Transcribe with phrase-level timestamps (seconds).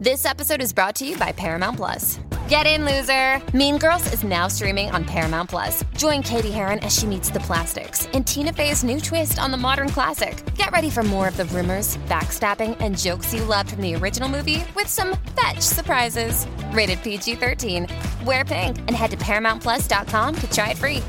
[0.00, 2.20] This episode is brought to you by Paramount Plus.
[2.48, 3.42] Get in, loser!
[3.52, 5.82] Mean Girls is now streaming on Paramount Plus.
[5.96, 9.56] Join Katie Heron as she meets the plastics in Tina Fey's new twist on the
[9.56, 10.40] modern classic.
[10.54, 14.28] Get ready for more of the rumors, backstabbing, and jokes you loved from the original
[14.28, 16.46] movie with some fetch surprises.
[16.70, 17.88] Rated PG 13.
[18.24, 21.02] Wear pink and head to ParamountPlus.com to try it free.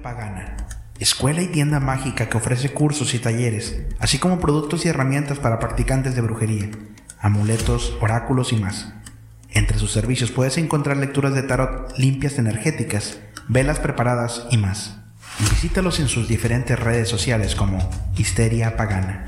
[0.00, 0.56] Pagana.
[1.00, 5.60] Escuela y tienda mágica que ofrece cursos y talleres, así como productos y herramientas para
[5.60, 6.70] practicantes de brujería,
[7.20, 8.92] amuletos, oráculos y más.
[9.50, 13.18] Entre sus servicios puedes encontrar lecturas de tarot limpias energéticas,
[13.48, 14.96] velas preparadas y más.
[15.38, 19.24] Visítalos en sus diferentes redes sociales como Histeria Pagana.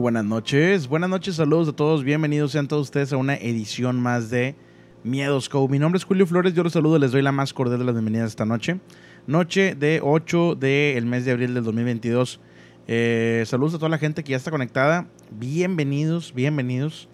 [0.00, 4.30] Buenas noches, buenas noches, saludos a todos, bienvenidos sean todos ustedes a una edición más
[4.30, 4.56] de
[5.04, 5.70] Miedoscope.
[5.70, 7.94] Mi nombre es Julio Flores, yo los saludo, les doy la más cordial de las
[7.94, 8.80] bienvenidas esta noche.
[9.26, 12.40] Noche de 8 del mes de abril del 2022.
[12.88, 17.10] Eh, saludos a toda la gente que ya está conectada, bienvenidos, bienvenidos.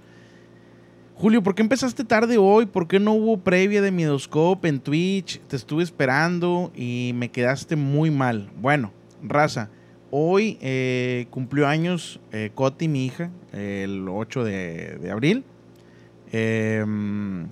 [1.17, 2.67] Julio, ¿por qué empezaste tarde hoy?
[2.67, 5.41] ¿Por qué no hubo previa de Miedoscope en Twitch?
[5.48, 8.48] Te estuve esperando y me quedaste muy mal.
[8.61, 8.93] Bueno,
[9.25, 9.71] raza,
[10.19, 15.44] hoy eh, cumplió años eh, Coti, mi hija, el 8 de, abril.
[16.32, 17.49] Em,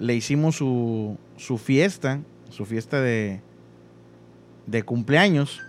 [0.00, 3.40] le hicimos su, su fiesta, su fiesta de,
[4.66, 5.60] de cumpleaños.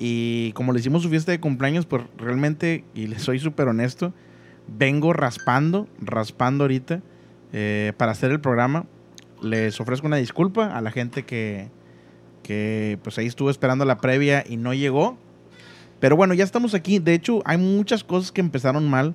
[0.00, 4.12] Y como le hicimos su fiesta de cumpleaños, pues realmente, y le soy súper honesto,
[4.66, 7.00] vengo raspando, raspando ahorita
[7.52, 8.86] eh, para hacer el programa.
[9.40, 11.68] Les ofrezco una disculpa a la gente que,
[12.42, 15.16] que pues ahí estuvo esperando la previa y no llegó.
[16.00, 16.98] Pero bueno, ya estamos aquí.
[16.98, 19.14] De hecho, hay muchas cosas que empezaron mal.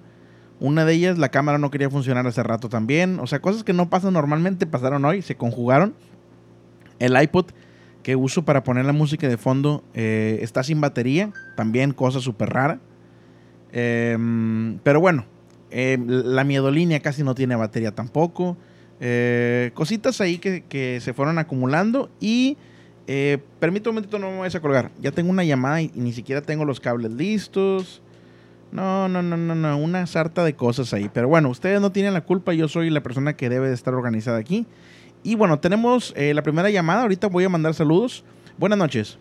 [0.59, 3.19] Una de ellas, la cámara no quería funcionar hace rato también.
[3.19, 5.93] O sea, cosas que no pasan normalmente pasaron hoy, se conjugaron.
[6.99, 7.47] El iPod
[8.01, 11.31] que uso para poner la música de fondo eh, está sin batería.
[11.55, 12.79] También cosa súper rara.
[13.71, 14.17] Eh,
[14.83, 15.25] pero bueno,
[15.71, 18.57] eh, la miedolínea casi no tiene batería tampoco.
[18.99, 22.11] Eh, cositas ahí que, que, se fueron acumulando.
[22.19, 22.57] Y
[23.07, 24.91] eh, permítame un momentito, no me vayas a colgar.
[24.99, 28.01] Ya tengo una llamada y, y ni siquiera tengo los cables listos.
[28.71, 31.09] No, no, no, no, no, una sarta de cosas ahí.
[31.13, 33.93] Pero bueno, ustedes no tienen la culpa, yo soy la persona que debe de estar
[33.93, 34.65] organizada aquí.
[35.21, 38.25] Y bueno, tenemos eh, la primera llamada, ahorita voy a mandar saludos.
[38.57, 39.19] Buenas noches.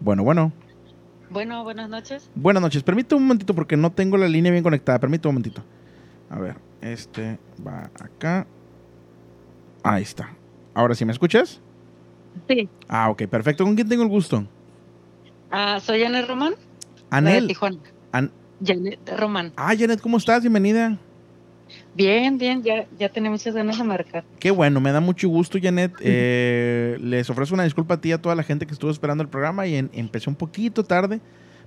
[0.00, 0.52] Bueno, bueno.
[1.30, 2.28] Bueno, buenas noches.
[2.34, 2.82] Buenas noches.
[2.82, 4.98] Permítame un momentito porque no tengo la línea bien conectada.
[4.98, 5.64] Permítame un momentito.
[6.28, 8.46] A ver, este va acá.
[9.82, 10.28] Ahí está.
[10.74, 11.60] Ahora sí, ¿me escuchas?
[12.48, 12.68] Sí.
[12.88, 13.64] Ah, ok, perfecto.
[13.64, 14.46] ¿Con quién tengo el gusto?
[15.50, 16.54] Ah, soy Janet Román.
[17.10, 17.42] Anel.
[17.42, 17.78] De Tijuana.
[18.12, 18.30] An
[18.64, 19.52] Janet Román.
[19.56, 20.40] ah, Janet, ¿cómo estás?
[20.42, 20.98] Bienvenida.
[21.94, 24.24] Bien, bien, ya, ya tenía muchas ganas de marcar.
[24.38, 25.92] Qué bueno, me da mucho gusto, Janet.
[26.00, 29.22] Eh, les ofrezco una disculpa a ti y a toda la gente que estuvo esperando
[29.22, 31.20] el programa y en, empecé un poquito tarde,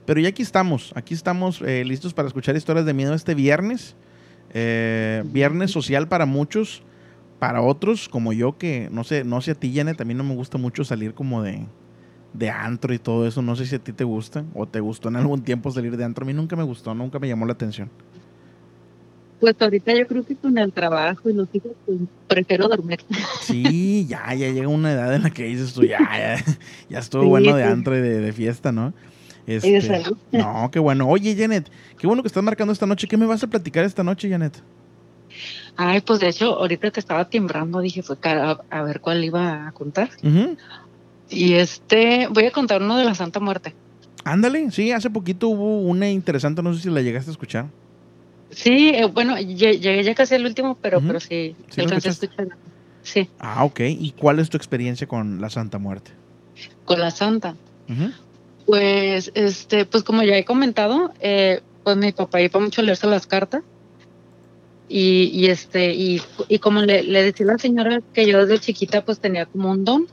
[0.05, 3.95] pero ya aquí estamos, aquí estamos eh, listos para escuchar historias de miedo este viernes.
[4.53, 6.81] Eh, viernes social para muchos,
[7.39, 10.23] para otros como yo que no sé, no sé a ti, Janet, a mí no
[10.23, 11.65] me gusta mucho salir como de,
[12.33, 13.41] de antro y todo eso.
[13.41, 16.03] No sé si a ti te gusta o te gustó en algún tiempo salir de
[16.03, 16.23] antro.
[16.23, 17.89] A mí nunca me gustó, nunca me llamó la atención.
[19.39, 22.99] Pues ahorita yo creo que con el trabajo y los hijos, pues prefiero dormir.
[23.41, 26.43] Sí, ya, ya llega una edad en la que dices tú, ya, ya,
[26.89, 28.93] ya estuvo sí, bueno de antro y de, de, fiesta, ¿no?
[29.45, 30.01] Este.
[30.31, 31.07] No, qué bueno.
[31.07, 33.07] Oye, Janet, qué bueno que estás marcando esta noche.
[33.07, 34.63] ¿Qué me vas a platicar esta noche, Janet?
[35.77, 39.67] Ay, pues de hecho, ahorita que estaba timbrando, dije, fue a, a ver cuál iba
[39.67, 40.09] a contar.
[40.23, 40.57] Uh -huh.
[41.29, 43.73] Y este, voy a contar uno de la Santa Muerte.
[44.23, 47.65] Ándale, sí, hace poquito hubo una interesante, no sé si la llegaste a escuchar.
[48.51, 51.07] Sí, eh, bueno, llegué ya casi al último, pero, uh -huh.
[51.07, 52.47] pero sí, ¿Sí alcancé a escuchar.
[53.03, 53.29] Sí.
[53.39, 53.81] Ah, ok.
[53.81, 56.11] ¿Y cuál es tu experiencia con la Santa Muerte?
[56.85, 57.55] Con la Santa.
[57.89, 58.13] Uh -huh.
[58.65, 63.05] Pues, este, pues como ya he comentado, eh, pues mi papá iba mucho a leerse
[63.07, 63.61] las cartas.
[64.87, 69.03] Y, y este, y, y como le, le decía la señora que yo desde chiquita
[69.03, 70.07] pues tenía como un don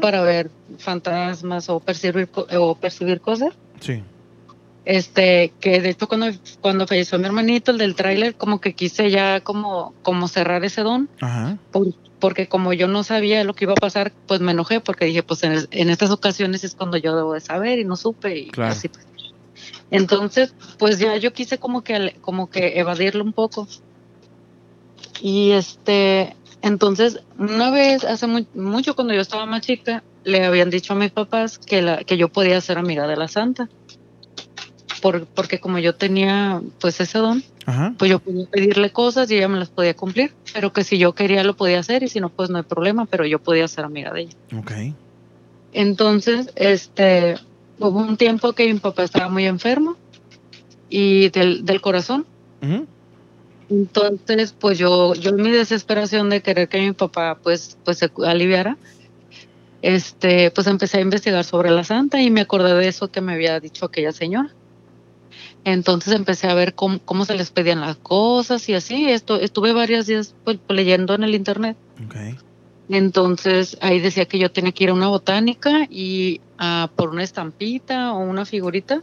[0.00, 3.52] para ver fantasmas o percibir, o percibir cosas.
[3.80, 4.02] Sí.
[4.86, 6.26] Este, que de hecho cuando,
[6.60, 10.82] cuando falleció mi hermanito, el del tráiler, como que quise ya como, como cerrar ese
[10.82, 11.58] don, Ajá.
[11.70, 15.04] por- porque como yo no sabía lo que iba a pasar, pues me enojé porque
[15.06, 17.96] dije, pues en, es- en estas ocasiones es cuando yo debo de saber y no
[17.96, 18.72] supe y Claro.
[18.72, 19.06] así pues.
[19.90, 23.68] Entonces, pues ya yo quise como que como que evadirlo un poco.
[25.26, 30.68] Y este, entonces, una vez, hace mu- mucho cuando yo estaba más chica, le habían
[30.68, 33.70] dicho a mis papás que, la, que yo podía ser amiga de la santa.
[35.00, 37.94] Por, porque como yo tenía pues ese don, Ajá.
[37.98, 41.14] pues yo podía pedirle cosas y ella me las podía cumplir, pero que si yo
[41.14, 43.86] quería lo podía hacer y si no, pues no hay problema, pero yo podía ser
[43.86, 44.36] amiga de ella.
[44.58, 44.72] Ok.
[45.72, 47.36] Entonces, este,
[47.78, 49.96] hubo un tiempo que mi papá estaba muy enfermo
[50.90, 52.26] y del, del corazón.
[53.70, 58.10] Entonces, pues yo, yo en mi desesperación de querer que mi papá pues, pues se
[58.24, 58.76] aliviara,
[59.82, 63.34] este, pues empecé a investigar sobre la santa y me acordé de eso que me
[63.34, 64.50] había dicho aquella señora.
[65.64, 69.10] Entonces empecé a ver cómo, cómo se les pedían las cosas y así.
[69.10, 71.76] Esto, estuve varios días pues, leyendo en el internet.
[72.04, 72.16] Ok.
[72.90, 77.22] Entonces ahí decía que yo tenía que ir a una botánica y a por una
[77.22, 79.02] estampita o una figurita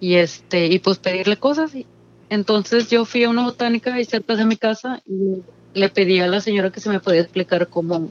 [0.00, 1.74] y este y pues pedirle cosas.
[1.74, 1.86] Y
[2.30, 5.42] entonces yo fui a una botánica ahí cerca de mi casa y
[5.74, 8.08] le pedí a la señora que se me podía explicar cómo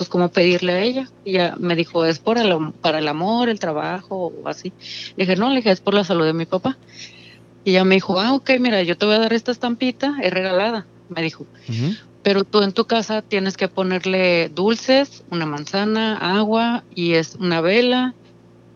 [0.00, 1.10] pues cómo pedirle a ella.
[1.26, 4.72] Y ella me dijo, es por el, para el amor, el trabajo o así.
[5.16, 6.78] Le dije, no, le dije, es por la salud de mi papá.
[7.64, 10.32] Y ella me dijo, ah, ok, mira, yo te voy a dar esta estampita, es
[10.32, 11.44] regalada, me dijo.
[12.22, 17.60] Pero tú en tu casa tienes que ponerle dulces, una manzana, agua y es una
[17.60, 18.14] vela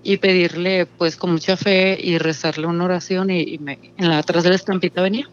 [0.04, 4.18] y pedirle pues con mucha fe y rezarle una oración y, y me, en la
[4.18, 5.28] atrás de la estampita venía.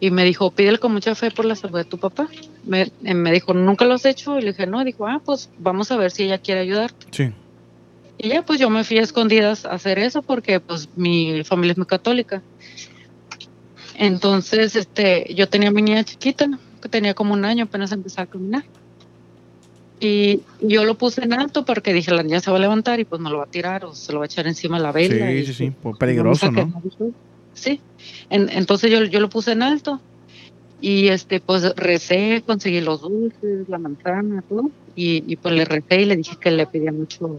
[0.00, 2.28] Y me dijo, pídele con mucha fe por la salud de tu papá.
[2.64, 4.38] Me, eh, me dijo, ¿nunca lo has hecho?
[4.38, 4.82] Y le dije, no.
[4.82, 7.06] Dijo, ah, pues vamos a ver si ella quiere ayudarte.
[7.10, 7.32] Sí.
[8.18, 11.72] Y ya pues yo me fui a escondidas a hacer eso porque pues mi familia
[11.72, 12.42] es muy católica.
[13.96, 16.48] Entonces, este, yo tenía a mi niña chiquita,
[16.82, 18.64] que tenía como un año, apenas empezaba a caminar.
[20.00, 23.04] Y yo lo puse en alto porque dije, la niña se va a levantar y
[23.04, 25.30] pues me lo va a tirar o se lo va a echar encima la vela.
[25.30, 25.72] Sí, y, sí, sí.
[25.82, 26.82] pues, peligroso, ¿no?
[27.54, 27.80] Sí.
[28.28, 30.00] En- entonces yo, yo lo puse en alto
[30.80, 34.70] y este pues recé, conseguí los dulces, la manzana, todo.
[34.96, 37.38] Y, y pues le recé y le dije que le pedía mucho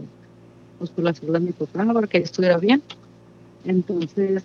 [0.78, 2.82] pues por la salud de mi papá para que estuviera bien.
[3.64, 4.42] Entonces,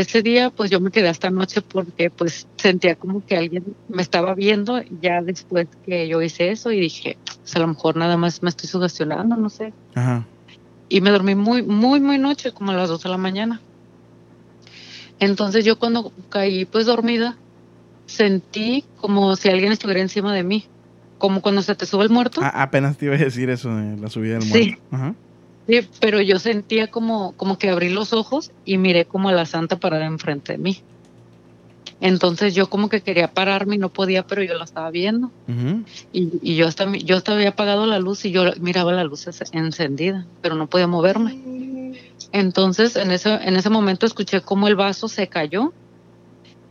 [0.00, 4.00] ese día pues yo me quedé hasta noche porque pues sentía como que alguien me
[4.00, 8.16] estaba viendo ya después que yo hice eso y dije, pues a lo mejor nada
[8.16, 9.74] más me estoy sugestionando, no sé.
[9.94, 10.26] Ajá.
[10.88, 13.60] Y me dormí muy, muy, muy noche, como a las 2 de la mañana.
[15.18, 17.36] Entonces yo cuando caí pues dormida,
[18.06, 20.64] sentí como si alguien estuviera encima de mí,
[21.18, 22.40] como cuando se te sube el muerto.
[22.42, 24.48] Ah, apenas te iba a decir eso de la subida del Sí.
[24.48, 24.82] muerto.
[24.90, 25.14] Ajá.
[25.66, 29.46] Sí, pero yo sentía como, como que abrí los ojos y miré como a la
[29.46, 30.78] santa parada enfrente de mí.
[32.00, 35.32] Entonces yo como que quería pararme y no podía, pero yo la estaba viendo.
[36.12, 39.24] Y, y yo hasta yo hasta había apagado la luz y yo miraba la luz
[39.52, 42.00] encendida, pero no podía moverme.
[42.32, 45.72] Entonces en ese, en ese momento escuché como el vaso se cayó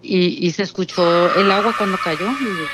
[0.01, 2.67] y, y se escuchó el agua cuando cayó y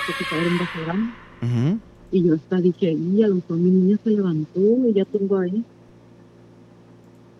[0.74, 1.06] grande.
[1.42, 1.80] Ujú.
[2.10, 5.38] Y yo hasta dije, y a lo mejor mi niña se levantó y ya tengo
[5.38, 5.64] ahí.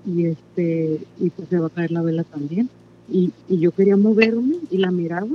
[0.06, 2.70] Y este, y pues se va a caer la vela también.
[3.12, 5.28] Y, y yo quería moverme y la miraba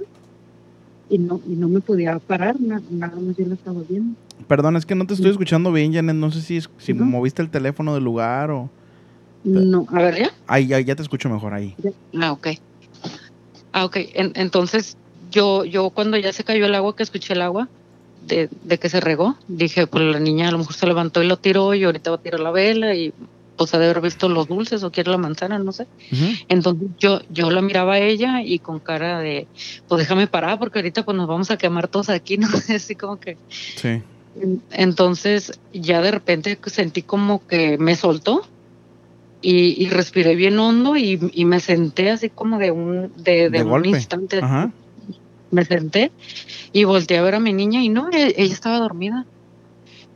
[1.09, 4.14] y no, y no me podía parar, na- nada más yo la estaba viendo.
[4.49, 6.16] Perdón, es que no te estoy escuchando bien, Janet.
[6.16, 8.71] No sé si, es- si moviste el teléfono del lugar o...
[9.45, 10.31] No, a ver ya.
[10.47, 11.75] Ahí, ya, ya te escucho mejor ahí.
[12.21, 12.49] Ah, ok.
[13.73, 13.97] Ah, ok.
[14.14, 14.97] En- entonces,
[15.31, 17.69] yo, yo cuando ya se cayó el agua, que escuché el agua
[18.26, 21.26] de, de que se regó, dije, pues la niña a lo mejor se levantó y
[21.26, 23.12] lo tiró y ahorita va a tirar la vela y
[23.62, 25.87] pues ha de haber visto los dulces o quiere la manzana, no sé.
[26.49, 29.47] Entonces yo, yo la miraba a ella y con cara de,
[29.88, 32.49] pues déjame parar porque ahorita pues nos vamos a quemar todos aquí, ¿no?
[32.75, 33.37] Así como que...
[33.76, 34.02] Sí.
[34.40, 38.45] En- Entonces ya de repente sentí como que me soltó
[39.40, 43.50] y, y respiré bien hondo y, y me senté así como de un, de, de
[43.50, 43.88] De un golpe.
[43.90, 44.38] instante.
[44.42, 44.71] Ajá.
[45.50, 46.11] Me senté
[46.73, 49.26] y volteé a ver a mi niña y no, e- ella estaba dormida.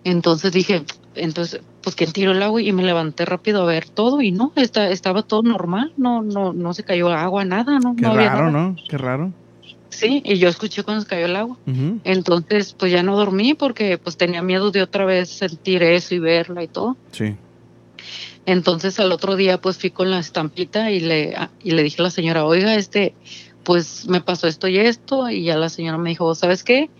[0.05, 0.83] Entonces dije,
[1.15, 2.61] entonces, pues ¿quién tiró el agua?
[2.61, 6.53] Y me levanté rápido a ver todo y no, está, estaba todo normal, no, no,
[6.53, 8.71] no se cayó agua, nada, no, Qué no había raro, nada.
[8.71, 8.77] ¿no?
[8.89, 9.33] Qué raro.
[9.91, 11.57] Sí, y yo escuché cuando se cayó el agua.
[12.03, 16.19] Entonces, pues ya no dormí porque pues tenía miedo de otra vez sentir eso y
[16.19, 16.97] verla y todo.
[17.13, 17.37] Sí.
[18.47, 22.03] Entonces al otro día pues fui con la estampita y le, y le dije a
[22.03, 23.15] la señora, oiga, este,
[23.63, 26.91] pues me pasó esto y esto, y ya la señora me dijo, ¿sabes qué?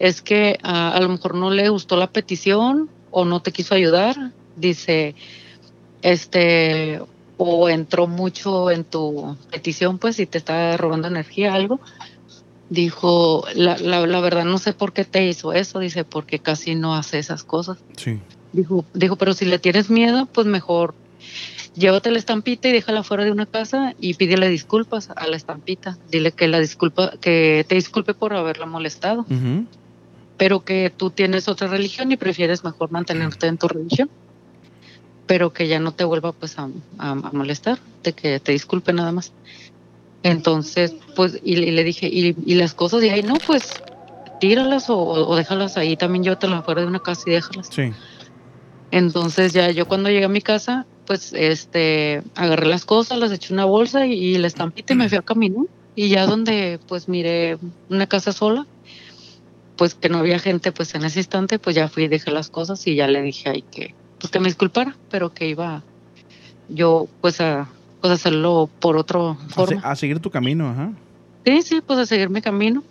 [0.00, 3.76] Es que ah, a lo mejor no le gustó la petición o no te quiso
[3.76, 4.16] ayudar,
[4.56, 5.14] dice,
[6.02, 7.00] este,
[7.36, 11.78] o entró mucho en tu petición, pues, y te está robando energía, algo.
[12.70, 16.74] Dijo, la, la, la verdad no sé por qué te hizo eso, dice, porque casi
[16.74, 17.78] no hace esas cosas.
[17.96, 18.18] Sí.
[18.52, 20.94] Dijo, dijo, pero si le tienes miedo, pues mejor
[21.74, 25.98] llévate la estampita y déjala fuera de una casa y pídele disculpas a la estampita.
[26.10, 29.66] Dile que la disculpa, que te disculpe por haberla molestado, Ujú.
[30.42, 34.10] Pero que tú tienes otra religión y prefieres mejor mantenerte en tu religión.
[35.28, 36.64] Pero que ya no te vuelva pues a,
[36.98, 39.30] a- a molestar, de que te disculpe nada más.
[40.24, 43.70] Entonces, pues, y, le- y le dije, y, y las cosas de ahí, no, pues,
[44.40, 47.68] tíralas o, o déjalas ahí, también llévatelas fuera de una casa y déjalas.
[47.70, 47.92] Sí.
[48.90, 53.50] Entonces ya yo cuando llegué a mi casa, pues este agarré las cosas, las eché
[53.50, 55.66] en una bolsa y, y la estampita y me fui a caminar.
[55.94, 57.58] Y ya donde pues miré
[57.88, 58.66] una casa sola,
[59.76, 62.50] pues que no había gente pues en ese instante, pues ya fui y dejé las
[62.50, 65.82] cosas y ya le dije ahí que pues que me disculpara, pero que iba
[66.68, 67.68] yo pues a
[68.00, 69.80] pues a hacerlo por se- forma.
[69.82, 70.92] a seguir tu camino, ajá.
[71.44, 72.82] Sí, sí, pues a seguir mi camino.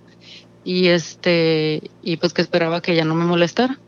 [0.63, 3.79] Y este, y pues que esperaba que ella no me molestara.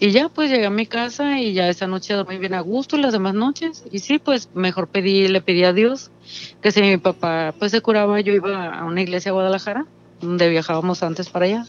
[0.00, 2.96] Y ya pues llegué a mi casa y ya esa noche dormí bien a gusto
[2.96, 3.84] y las demás noches.
[3.92, 6.10] Y sí, pues mejor pedí, le pedí a Dios
[6.62, 9.86] que si mi papá pues se curaba, yo iba a una iglesia a Guadalajara,
[10.22, 11.64] donde viajábamos antes para allá.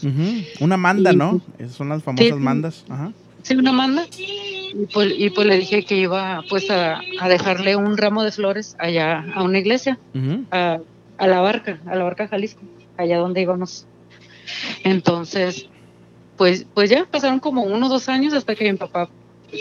[0.60, 1.40] Una manda, Y- ¿no?
[1.58, 2.34] Esas son las famosas sí.
[2.34, 2.84] mandas.
[2.88, 3.12] Ajá.
[3.42, 4.06] Sí, una manda.
[4.16, 8.32] Y pues, y pues le dije que iba pues a, a dejarle un ramo de
[8.32, 9.98] flores allá a una iglesia.
[10.50, 10.78] A,
[11.18, 12.62] a la barca, a la barca Jalisco,
[12.96, 13.86] allá donde íbamos.
[14.82, 15.68] Entonces,
[16.36, 19.08] pues, pues ya pasaron como uno o dos años hasta que mi papá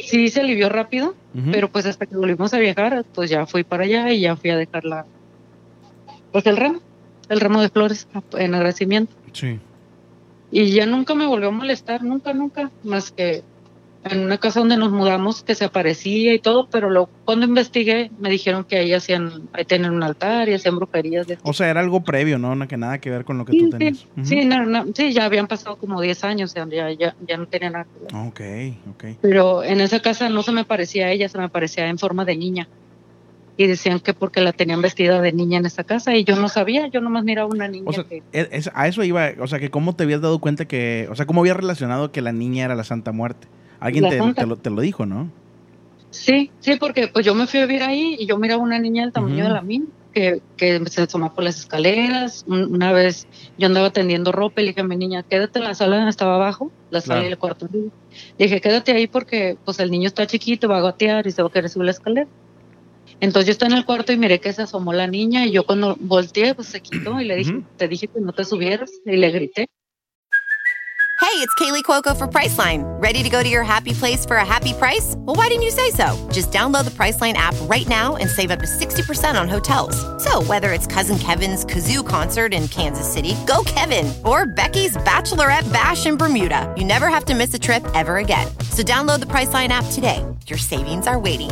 [0.06, 1.14] sí se alivió rápido,
[1.52, 4.50] pero pues hasta que volvimos a viajar, pues ya fui para allá y ya fui
[4.50, 5.06] a dejar la,
[6.32, 6.80] pues el ramo,
[7.30, 9.14] el ramo de flores en agradecimiento.
[9.32, 9.60] Sí.
[10.52, 13.44] Y ya nunca me volvió a molestar, nunca, nunca, más que
[14.04, 18.12] en una casa donde nos mudamos que se aparecía y todo, pero luego cuando investigué
[18.20, 21.70] me dijeron que ahí hacían, ahí tenían un altar y hacían brujerías de O sea,
[21.70, 22.54] era algo previo, ¿no?
[22.54, 24.06] No, que nada que ver con lo que Sí, tú sí, tenías.
[24.18, 24.26] Ujú.
[24.26, 27.48] sí, no, no, sí, ya habían pasado como 10 años, ya, ya, ya, ya no
[27.48, 28.28] tenía nada que ver.
[28.28, 28.42] Ok,
[28.96, 29.18] ok.
[29.22, 32.26] Pero en esa casa no se me parecía a ella, se me parecía en forma
[32.26, 32.68] de niña.
[33.56, 36.50] Y decían que porque la tenían vestida de niña en esa casa y yo no
[36.50, 38.24] sabía, yo nomás miraba una niña O sea, que...
[38.32, 41.16] es- es- a eso iba, o sea, que cómo te habías dado cuenta que, o
[41.16, 43.48] sea, cómo habías relacionado que la niña era la Santa Muerte.
[43.80, 44.42] Alguien te, Santa.
[44.42, 45.30] te lo, te lo dijo, ¿no?
[46.10, 49.04] Sí, sí, porque pues yo me fui a vivir ahí y yo miraba una niña
[49.04, 49.82] del tamaño de la mía
[50.14, 52.46] que, que se asomaba por las escaleras.
[52.48, 55.66] Un- Una vez yo andaba tendiendo ropa y le dije a mi niña, quédate en
[55.66, 57.30] la sala donde estaba abajo, la sala Claro.
[57.30, 57.66] y el cuarto.
[57.66, 57.92] arriba".
[58.38, 61.42] Le dije, quédate ahí porque pues el niño está chiquito, va a gatear y se
[61.42, 62.28] va a querer subir la escalera.
[63.24, 65.66] Entonces yo estaba en el cuarto y miré que se asomó la niña y yo
[65.66, 67.64] cuando volteé pues se quitó y le dije, Ujú.
[67.78, 69.68] te dije que no te subieras y le grité.
[71.22, 72.84] Hey, it's Kaylee Cuoco for Priceline.
[73.02, 75.16] Ready to go to your happy place for a happy price?
[75.20, 76.18] Well, why didn't you say so?
[76.34, 79.96] Just download the Priceline app right now and save up to 60% on hotels.
[80.22, 85.72] So, whether it's Cousin Kevin's Kazoo concert in Kansas City, go Kevin, or Becky's Bachelorette
[85.72, 88.48] Bash in Bermuda, you never have to miss a trip ever again.
[88.72, 90.24] So, download the Priceline app today.
[90.48, 91.52] Your savings are waiting.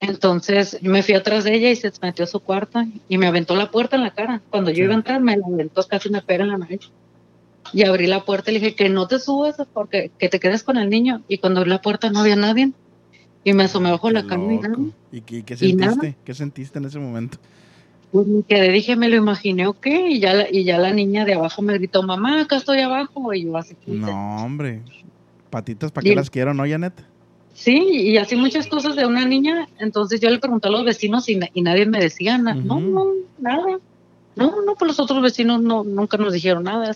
[0.00, 3.56] Entonces me fui atrás de ella y se metió a su cuarto y me aventó
[3.56, 4.42] la puerta en la cara.
[4.50, 6.90] Cuando yo iba a entrar, me la aventó, casi me pega en la nariz.
[7.72, 10.62] Y abrí la puerta y le dije que no te subas porque que te quedes
[10.62, 11.22] con el niño.
[11.28, 12.72] Y cuando abrí la puerta no había nadie.
[13.44, 14.68] Y me asomé bajo la cama y loco.
[14.68, 14.90] nada.
[15.12, 15.92] ¿Y qué, qué Y nada.
[15.92, 16.16] sentiste?
[16.24, 17.38] ¿Qué sentiste en ese momento?
[18.10, 19.86] Pues me quedé, dije, me lo imaginé, ok.
[19.86, 23.32] Y ya, la, y ya la niña de abajo me gritó, mamá, acá estoy abajo.
[23.34, 23.74] Y yo así.
[23.86, 24.82] No, hombre.
[25.50, 26.94] Patitas, ¿para qué las quiero, no, Janet?
[27.54, 29.68] Sí, y así muchas cosas de una niña.
[29.78, 32.60] Entonces yo le pregunté a los vecinos y, na- y nadie me decía nada.
[32.60, 33.06] No, no,
[33.38, 33.78] nada.
[34.36, 36.94] No, no, pues los otros vecinos no, nunca nos dijeron nada.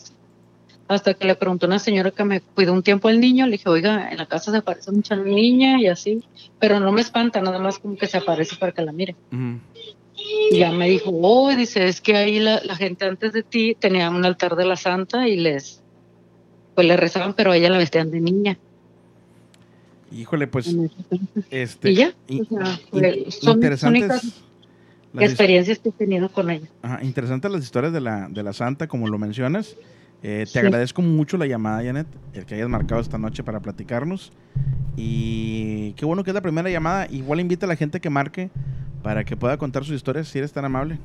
[0.88, 3.52] Hasta que le preguntó a una señora que me cuidó un tiempo el niño, le
[3.52, 6.24] dije, oiga, en la casa se aparece mucha niña y así,
[6.58, 9.14] pero no me espanta, nada más como que se aparece para que la mire.
[10.50, 13.76] Y ya me dijo, oh, dice, es que ahí la, la gente antes de ti
[13.78, 15.80] tenía un altar de la santa y les,
[16.74, 18.58] pues le rezaban, pero a ella la vestían de niña.
[20.10, 20.74] Híjole, pues.
[21.50, 24.42] Este, y ya, in- o sea, in- eh, son interesantes
[25.12, 26.66] las experiencias que he tenido con ella.
[26.82, 29.76] Ajá, interesantes las historias de la, de la Santa, como lo mencionas.
[30.22, 30.58] Eh, te Sí.
[30.58, 34.32] agradezco mucho la llamada, Janet, el que hayas marcado esta noche para platicarnos.
[34.96, 37.06] Y qué bueno que es la primera llamada.
[37.10, 38.50] Igual invita a la gente que marque
[39.02, 40.98] para que pueda contar sus historias, si eres tan amable.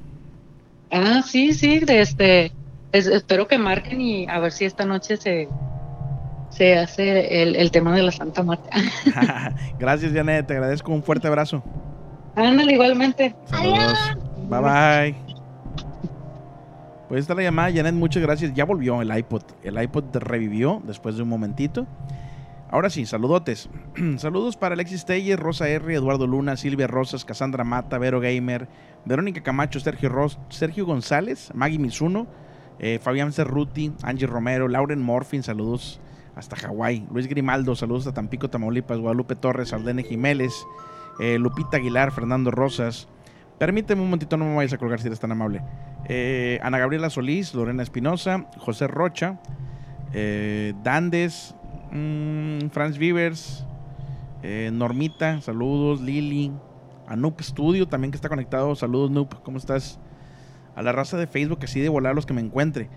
[0.92, 2.52] Ah, sí, sí, de este,
[2.92, 5.48] es- espero que marquen y a ver si esta noche se,
[6.56, 8.70] se hace el, el tema de la Santa Marta.
[9.80, 10.48] Gracias, Janet.
[10.48, 11.64] Te agradezco un fuerte abrazo.
[12.36, 13.36] Ándale, igualmente.
[13.46, 13.98] Saludos.
[14.50, 15.16] Bye bye.
[17.10, 18.54] Pues está la llamada, Janet, muchas gracias.
[18.54, 19.44] Ya volvió el iPod.
[19.64, 21.86] El iPod revivió después de un momentito.
[22.72, 23.70] Ahora sí, saludotes.
[24.18, 28.68] Saludos para Alexis Telles, Rosa R, Eduardo Luna, Silvia Rosas, Cassandra Mata, Vero Gamer,
[29.06, 32.26] Verónica Camacho, Sergio Ros, Sergio González, Maggie Mizuno,
[32.80, 36.00] eh, Fabián Cerruti, Angie Romero, Lauren Morfin, saludos
[36.36, 40.66] hasta Hawái, Luis Grimaldo, saludos a Tampico, Tamaulipas, Guadalupe Torres, Aldene Jiménez,
[41.20, 43.08] eh, Lupita Aguilar, Fernando Rosas.
[43.60, 45.62] Permíteme un momentito, no me vayas a colgar si eres tan amable.
[46.10, 49.40] Eh, Ana Gabriela Solís, Lorena Espinosa, José Rocha,
[50.12, 51.56] eh, Dandes,
[51.92, 53.66] mm, Franz Vivers,
[54.74, 56.52] Normita, saludos, Lili,
[57.08, 60.02] a Studio también que está conectado, saludos Noob, ¿cómo estás?
[60.76, 62.90] A la raza de Facebook, así de volar los que me encuentre.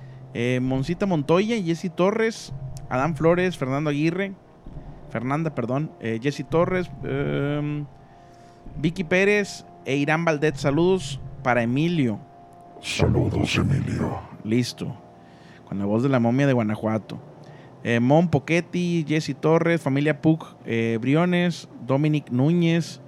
[0.61, 2.53] Moncita Montoya, Jessy Torres,
[2.89, 4.33] Adán Flores, Fernando Aguirre,
[5.11, 7.85] Fernanda, perdón, eh, Jessy Torres, em,
[8.77, 12.19] Vicky Pérez e Irán Valdet, saludos para Emilio.
[12.83, 14.21] Saludos, Emilio.
[14.45, 14.95] Listo.
[15.69, 17.19] Con la voz de la momia de Guanajuato.
[17.83, 23.01] Eh, Mon Pochetti, Jesse Torres, familia Puc, eh, Briones, Dominic Núñez.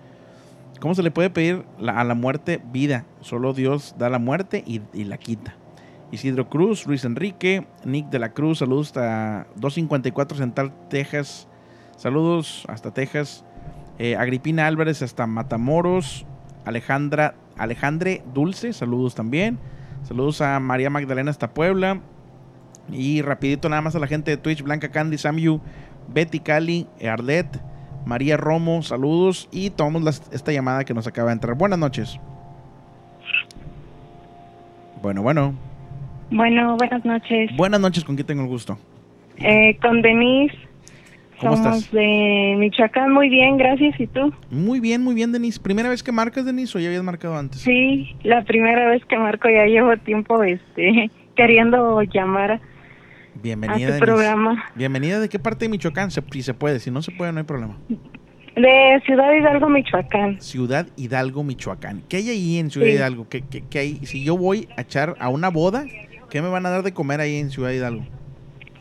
[0.81, 3.05] ¿Cómo se le puede pedir la- a la muerte vida?
[3.21, 5.55] Solo Dios da la muerte y, y la quita.
[6.11, 11.49] Isidro Cruz, Luis Enrique, Nick de la Cruz, saludos hasta 254 Central, Texas.
[11.97, 13.45] Saludos hasta Texas.
[13.99, 16.25] Eh, Agripina Álvarez hasta Matamoros.
[16.65, 19.59] Alejandra, Alejandre Dulce, saludos también.
[20.05, 22.01] Saludos a María Magdalena hasta Puebla.
[22.91, 25.61] Y rapidito nada más a la gente de Twitch, Blanca Candy, Samyu,
[26.09, 27.61] Betty Cali, Arlet,
[28.07, 29.49] María Romo, saludos.
[29.51, 31.57] Y tomamos esta llamada que nos acaba de entrar.
[31.57, 32.19] Buenas noches.
[35.03, 35.68] Bueno, bueno.
[36.31, 37.51] Bueno, buenas noches.
[37.57, 38.79] Buenas noches, ¿con quién tengo el gusto?
[39.39, 40.55] Eh, con Denise.
[41.41, 41.93] ¿Cómo Somos estás?
[41.93, 43.13] de Michoacán.
[43.13, 43.99] Muy bien, gracias.
[44.01, 44.33] ¿Y tú?
[44.51, 45.61] Muy bien, muy bien, Denise.
[45.61, 47.61] ¿Primera vez que marcas, Denise, o ya habías marcado antes?
[47.61, 52.61] Sí, la primera vez que marco ya llevo tiempo este queriendo llamar a
[53.41, 54.65] Bienvenida, tu programa.
[54.75, 56.11] Bienvenida, ¿de qué parte de Michoacán?
[56.11, 57.77] Se- si se puede, si no se puede, no hay problema.
[58.57, 60.41] De Ciudad Hidalgo, Michoacán.
[60.41, 62.03] Ciudad Hidalgo, Michoacán.
[62.09, 62.95] ¿Qué hay ahí en Ciudad Sí.
[62.95, 63.29] Hidalgo?
[63.29, 63.95] ¿Qué, qué- qué hay?
[64.07, 65.85] Si yo voy a echar a una boda,
[66.31, 68.05] ¿qué me van a dar de comer ahí en Ciudad Hidalgo?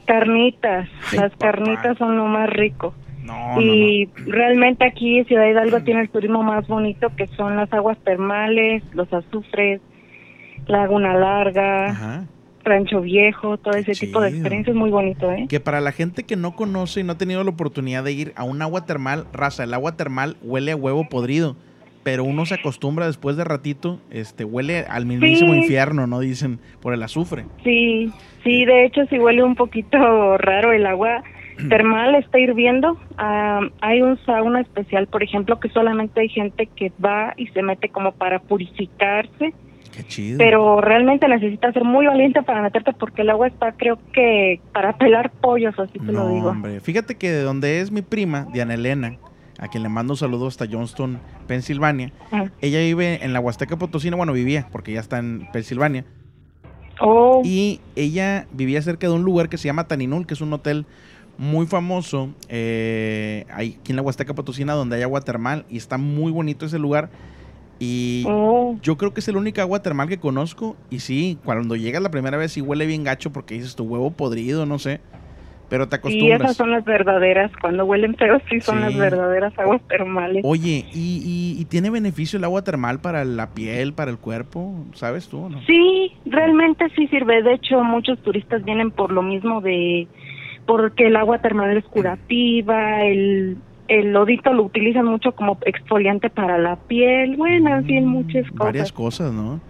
[0.06, 0.88] Carnitas.
[1.12, 1.52] Ay, Las papá.
[1.52, 2.94] carnitas son lo más rico.
[3.24, 7.98] No, y realmente aquí Ciudad Hidalgo tiene el turismo más bonito que son las aguas
[8.06, 9.82] termales, los azufres,
[10.66, 11.14] Laguna.
[11.14, 12.24] Larga, Ajá.
[12.64, 15.46] Rancho Viejo, todo ese tipo de experiencias muy bonito, ¿eh?
[15.50, 18.34] Que para la gente que no conoce y no ha tenido la oportunidad de ir
[18.36, 21.56] a un agua termal, raza, el agua termal huele a huevo podrido,
[22.08, 25.60] pero uno se acostumbra después de ratito, este, huele al mismísimo Sí.
[25.60, 26.22] infierno, ¿no?
[26.22, 27.43] Dicen, por el azufre.
[27.65, 28.10] Sí,
[28.46, 31.22] sí, de hecho sí huele un poquito raro el agua
[31.70, 32.98] termal, está hirviendo.
[33.17, 37.62] Ah, hay un sauna especial, por ejemplo, que solamente hay gente que va y se
[37.62, 39.54] mete como para purificarse,
[39.93, 40.38] Qué chido.
[40.38, 44.93] pero realmente necesitas ser muy valiente para meterte porque el agua está, creo que, para
[44.98, 46.50] pelar pollos, así te no, lo digo.
[46.52, 46.80] hombre.
[46.80, 49.17] Fíjate que de donde es mi prima, Diana Elena,
[49.60, 52.46] a quien le mando un saludo hasta Johnston, Pensilvania, Ah.
[52.62, 56.06] ella vive en la Huasteca Potosina, bueno, vivía, porque ya está en Pensilvania.
[57.00, 60.52] Oh, Y ella vivía cerca de un lugar que se llama Taninul, que es un
[60.54, 60.86] hotel
[61.38, 65.65] muy famoso eh, aquí en la Huasteca Potosina, donde hay agua termal.
[65.70, 67.10] Y está muy bonito ese lugar.
[67.80, 70.76] Y oh, yo creo que es el único agua termal que conozco.
[70.89, 74.10] Y sí, cuando llegas la primera vez sí huele bien gacho porque dices tu huevo
[74.10, 75.00] podrido, no sé.
[75.69, 76.41] Pero te y acostumbras.
[76.41, 78.82] esas son las verdaderas, cuando huelen feos sí son Sí.
[78.84, 80.41] las verdaderas aguas termales.
[80.45, 84.86] Oye, ¿y, y, y tiene beneficio el agua termal para la piel, para el cuerpo?
[84.93, 85.62] ¿Sabes tú o no?
[85.67, 87.43] Sí, realmente sí sirve.
[87.43, 90.08] De hecho, muchos turistas vienen por lo mismo de
[90.65, 93.58] porque el agua termal es curativa, el
[93.89, 98.53] el lodito lo utilizan mucho como exfoliante para la piel, bueno, en fin, muchas cosas.
[98.56, 99.62] Mm, Varias cosas, ¿no?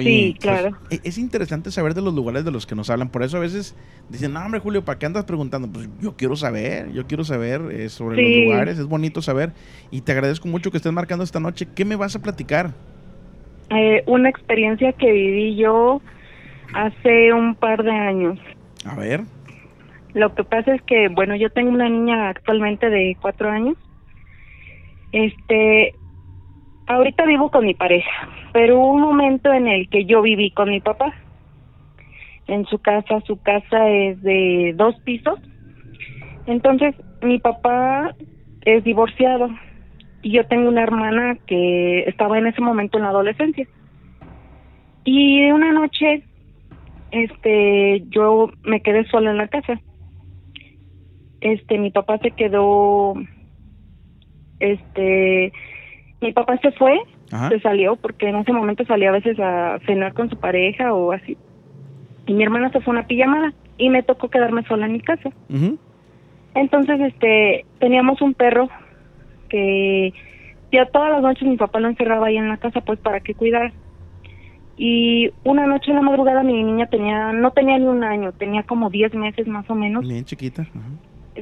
[0.00, 0.76] Sí, pues, claro.
[0.90, 3.08] e- es interesante saber de los lugares de los que nos hablan.
[3.08, 3.74] Por eso a veces
[4.10, 5.68] dicen, no, hombre, Julio, ¿para qué andas preguntando?
[5.68, 8.34] Pues yo quiero saber, yo quiero saber eh, sobre Sí.
[8.40, 8.78] los lugares.
[8.78, 9.52] Es bonito saber.
[9.90, 11.66] Y te agradezco mucho que estés marcando esta noche.
[11.74, 12.72] ¿Qué me vas a platicar?
[13.70, 16.00] Eh, una experiencia que viví yo
[16.74, 18.38] hace un par de años.
[18.84, 19.22] A ver.
[20.14, 23.76] Lo que pasa es que, bueno, yo tengo una niña actualmente de cuatro años.
[25.12, 25.94] Este,
[26.88, 30.70] ahorita vivo con mi pareja, pero hubo un momento en el que yo viví con
[30.70, 31.14] mi papá.
[32.46, 35.38] En su casa, su casa es de dos pisos.
[36.46, 38.14] Entonces, mi papá
[38.62, 39.50] es divorciado
[40.22, 43.68] y yo tengo una hermana que estaba en ese momento en la adolescencia.
[45.04, 46.24] Y una noche,
[47.10, 49.78] este, yo me quedé sola en la casa.
[51.40, 53.14] Este, mi papá se quedó,
[54.58, 55.52] este,
[56.20, 57.00] mi papá se fue,
[57.30, 57.48] Ajá.
[57.48, 61.12] se salió porque en ese momento salía a veces a cenar con su pareja o
[61.12, 61.36] así.
[62.26, 65.00] Y mi hermana se fue a una pijamada y me tocó quedarme sola en mi
[65.00, 65.30] casa.
[66.54, 68.68] Entonces, este, teníamos un perro
[69.48, 70.12] que
[70.72, 73.34] ya todas las noches mi papá lo encerraba ahí en la casa pues para que
[73.34, 73.72] cuidara.
[74.76, 78.62] Y una noche en la madrugada mi niña tenía, no tenía ni un año, tenía
[78.62, 80.06] como 10 meses más o menos.
[80.06, 80.62] Bien chiquita.
[80.62, 80.80] Ajá.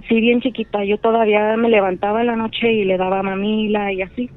[0.08, 0.84] Sí, bien chiquita.
[0.84, 4.30] Yo todavía me levantaba en la noche y le daba mamila y así.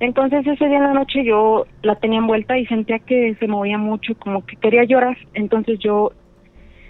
[0.00, 3.76] Entonces ese día en la noche yo la tenía envuelta y sentía que se movía
[3.76, 5.16] mucho, como que quería llorar.
[5.34, 6.12] Entonces yo,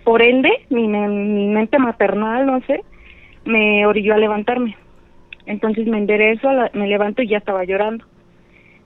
[0.04, 2.82] por ende, mi, me- mi mente maternal, no sé,
[3.44, 4.76] me orilló a levantarme.
[5.46, 8.04] Entonces me enderezo, la- me levanto y ya estaba llorando.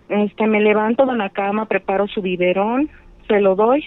[0.09, 2.89] Este, me levanto de la cama, preparo su biberón,
[3.29, 3.85] se lo doy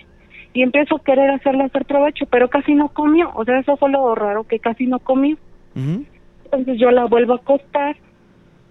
[0.54, 3.32] y empiezo a querer hacerle hacer provecho, pero casi no comió.
[3.36, 5.38] O sea, eso fue lo raro, que casi no comió.
[5.76, 7.96] Entonces yo la vuelvo a acostar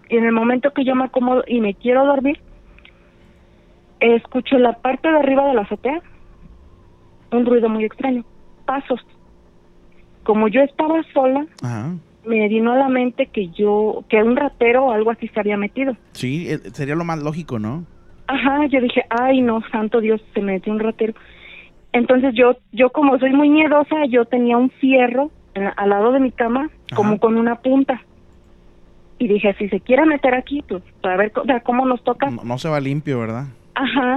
[0.09, 2.41] y en el momento que yo me acomodo y me quiero dormir,
[4.01, 6.03] escucho la parte de arriba de la azotea
[7.31, 8.25] un ruido muy extraño,
[8.65, 9.01] pasos.
[10.25, 11.95] Como yo estaba sola, Ajá.
[12.25, 15.57] me vino a la mente que yo, que un ratero o algo así se había
[15.57, 15.97] metido.
[16.13, 17.85] Sí, eh, sería lo más lógico, ¿no?
[18.27, 21.15] Ajá, yo dije, ay no, santo Dios, se me metió un ratero.
[21.97, 26.13] Entonces yo, yo como soy muy miedosa, yo tenía un fierro en la- al lado
[26.13, 28.03] de mi cama, como con una punta.
[29.19, 31.33] Y dije, si se quiere meter aquí, pues para ver
[31.63, 32.29] cómo nos toca.
[32.31, 33.45] No, no se va limpio, ¿verdad?
[33.75, 34.17] Ajá.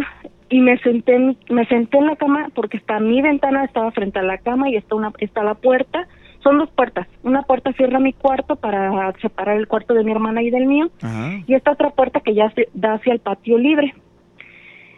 [0.49, 4.19] Y me senté, en me senté en la cama porque está mi ventana estaba frente
[4.19, 6.05] a la cama y está una, está la puerta.
[6.43, 7.07] Son dos puertas.
[7.23, 10.89] Una puerta cierra mi cuarto para separar el cuarto de mi hermana y del mío
[11.01, 11.31] Ajá.
[11.47, 13.93] y esta otra puerta que ya se da hacia el patio libre.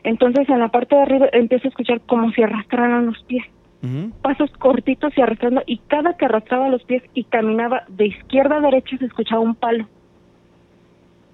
[0.04, 3.46] Entonces en la parte de arriba empiezo a escuchar como si arrastraran los pies,
[4.22, 8.62] pasos cortitos y arrastrando, y cada que arrastraba los pies y caminaba de izquierda a
[8.62, 9.88] derecha se escuchaba un palo.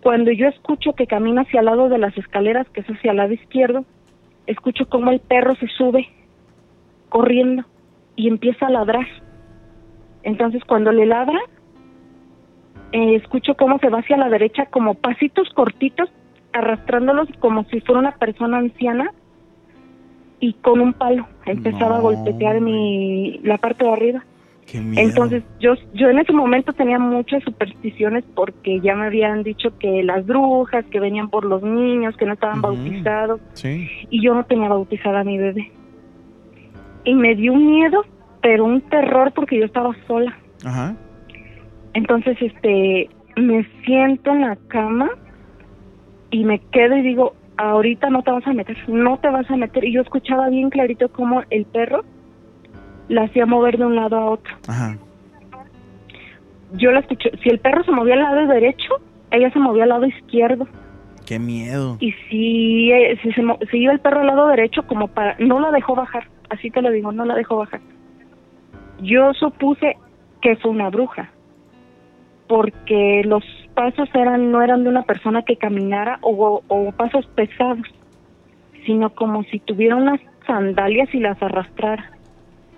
[0.02, 3.18] Cuando yo escucho que camina hacia el lado de las escaleras, que es hacia el
[3.18, 3.86] lado izquierdo,
[4.46, 6.08] escucho como el perro se sube
[7.10, 7.64] corriendo
[8.16, 9.08] y empieza a ladrar.
[10.24, 11.40] Entonces cuando le ladra,
[12.92, 16.10] eh, escucho cómo se va hacia la derecha como pasitos cortitos,
[16.58, 19.12] arrastrándolos como si fuera una persona anciana
[20.40, 24.24] y con un palo empezaba a No, golpetear mi la parte de arriba.
[24.66, 25.02] Qué miedo.
[25.08, 30.04] Entonces yo yo en ese momento tenía muchas supersticiones porque ya me habían dicho que
[30.04, 33.88] las brujas que venían por los niños que no estaban bautizados Sí.
[34.10, 35.72] y yo no tenía bautizada a mi bebé.
[37.06, 38.04] Y me dio un miedo,
[38.42, 40.38] pero un terror porque yo estaba sola.
[40.66, 40.96] Ajá.
[41.94, 45.10] Entonces, este, me siento en la cama
[46.32, 49.56] y me quedo y digo, ahorita no te vas a meter, no te vas a
[49.58, 49.84] meter.
[49.84, 52.04] Y yo escuchaba bien clarito cómo el perro
[53.08, 54.56] la hacía mover de un lado a otro.
[54.68, 54.98] Ajá.
[56.74, 58.96] Yo la escuché, si el perro se movía al lado derecho,
[59.32, 60.68] ella se movía al lado izquierdo.
[61.26, 61.98] Qué miedo.
[62.00, 65.60] Y si, eh, si se si iba el perro al lado derecho, como para, no
[65.60, 67.82] la dejó bajar, así te lo digo, no la dejó bajar.
[69.02, 69.98] Yo supuse
[70.42, 71.30] que fue una bruja,
[72.48, 73.44] porque los
[73.78, 77.88] pasos eran no eran de una persona que caminara o, o pasos pesados,
[78.88, 82.12] sino como si tuviera unas sandalias y las arrastrara.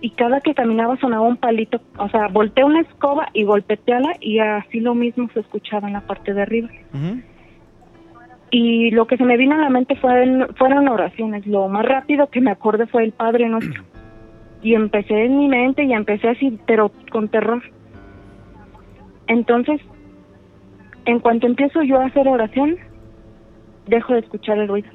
[0.01, 4.39] Y cada que caminaba sonaba un palito, o sea, volteé una escoba y golpeteala y
[4.39, 6.69] así lo mismo se escuchaba en la parte de arriba
[8.51, 11.45] y lo que se me vino a la mente fue, fueron oraciones.
[11.45, 13.83] Lo más rápido que me acordé fue el Padre Nuestro.
[14.61, 17.63] Y empecé en mi mente y empecé así, pero con terror.
[19.27, 19.79] Entonces,
[21.09, 22.75] en cuanto empiezo yo a hacer oración,
[23.87, 24.89] dejo de escuchar el ruido.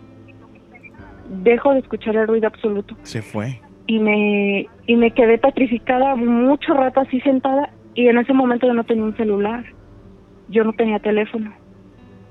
[1.42, 2.96] Dejo de escuchar el ruido absoluto.
[3.02, 3.60] Se fue.
[3.86, 8.74] Y me, y me quedé petrificada mucho rato así sentada y en ese momento yo
[8.74, 9.64] no tenía un celular.
[10.48, 11.52] Yo no tenía teléfono.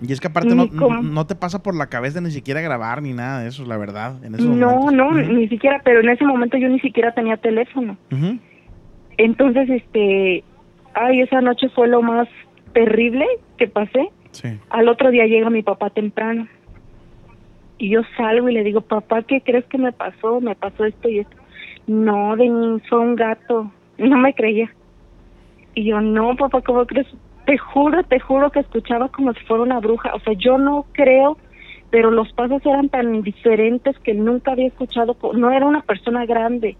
[0.01, 0.65] Y es que aparte no,
[1.01, 4.23] no te pasa por la cabeza ni siquiera grabar ni nada de eso, la verdad.
[4.23, 4.93] En esos No, momentos.
[4.93, 7.97] no, ni siquiera, pero en ese momento yo ni siquiera tenía teléfono.
[9.17, 10.43] Entonces, este,
[10.93, 12.27] ay, esa noche fue lo más
[12.73, 13.25] terrible
[13.57, 14.09] que pasé.
[14.31, 14.59] Sí.
[14.69, 16.47] Al otro día llega mi papá temprano.
[17.77, 20.39] Y yo salgo y le digo, papá, ¿qué crees que me pasó?
[20.41, 21.35] Me pasó esto y esto.
[21.87, 23.71] No, de mí fue un gato.
[23.97, 24.73] no me creía.
[25.75, 27.07] Y yo, no, papá, ¿cómo crees?
[27.45, 30.13] Te juro, te juro que escuchaba como si fuera una bruja.
[30.15, 31.37] O sea, yo no creo,
[31.89, 35.17] pero los pasos eran tan diferentes que nunca había escuchado.
[35.33, 36.77] No era una persona grande.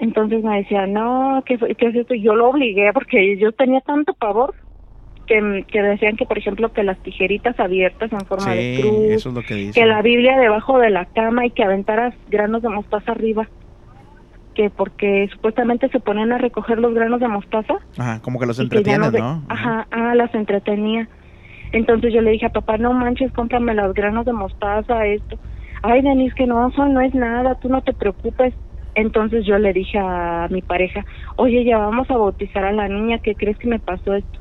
[0.00, 2.14] Entonces me decía, no, ¿qué, qué es esto?
[2.14, 4.54] Y yo lo obligué porque yo tenía tanto pavor
[5.28, 9.28] que, que decían que, por ejemplo, que las tijeritas abiertas en forma de cruz, eso
[9.28, 13.12] es lo que la Biblia debajo de la cama y que aventaras granos de mostaza
[13.12, 13.48] arriba.
[14.54, 18.56] Que porque supuestamente se ponían a recoger los granos de mostaza Ajá, como que los
[19.12, 19.42] de- ¿no?
[19.48, 21.08] Ajá, ah, las entretenía.
[21.70, 25.38] Entonces yo le dije a papá, no manches, cómprame los granos de mostaza, esto.
[25.82, 28.54] Ay, Denise, que no, eso no es nada, tú no te preocupes.
[28.94, 31.04] Entonces yo le dije a mi pareja,
[31.36, 34.40] oye, ya vamos a bautizar a la niña, ¿qué crees que me pasó esto?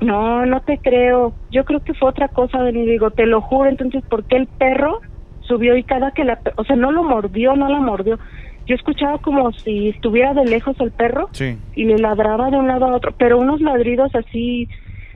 [0.00, 1.34] No, no te creo.
[1.50, 2.90] Yo creo que fue otra cosa, Denise.
[2.92, 3.68] Digo, te lo juro.
[3.68, 5.00] Entonces, ¿por qué el perro
[5.40, 6.38] subió y cada que la...
[6.56, 8.18] O sea, no lo mordió, no la mordió.
[8.66, 11.56] Yo escuchaba como si estuviera de lejos el perro Sí.
[11.74, 14.68] y le ladraba de un lado a otro, pero unos ladridos así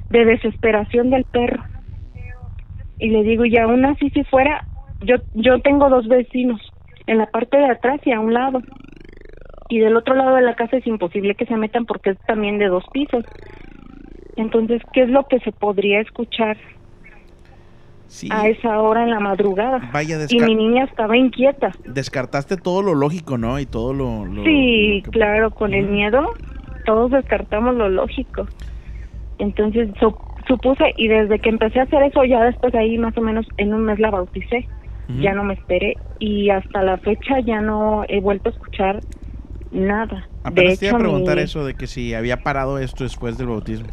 [0.08, 1.62] de desesperación del perro.
[2.98, 4.64] Y le digo, y aún así si fuera,
[5.00, 6.60] yo yo tengo dos vecinos,
[7.06, 8.62] en la parte de atrás y a un lado.
[9.68, 12.58] Y del otro lado de la casa es imposible que se metan porque es también
[12.58, 13.24] de dos pisos.
[14.36, 16.56] Entonces, ¿qué es lo que se podría escuchar
[18.06, 18.28] Sí.
[18.30, 19.80] a esa hora en la madrugada?
[19.92, 21.72] Vaya, Y mi niña estaba inquieta.
[21.86, 23.58] descartaste todo lo lógico, ¿no?
[23.58, 24.24] Y todo lo...
[24.26, 26.34] lo- Sí, lo que- claro, con el miedo
[26.84, 28.46] todos descartamos lo lógico.
[29.38, 30.16] Entonces su-
[30.48, 33.72] supuse y desde que empecé a hacer eso ya después ahí más o menos en
[33.72, 34.66] un mes la bauticé.
[35.20, 39.00] Ya no me esperé y hasta la fecha ya no he vuelto a escuchar
[39.70, 40.26] nada.
[40.42, 43.48] Apenas te iba a mi- preguntar eso de que si había parado esto después del
[43.48, 43.88] bautismo.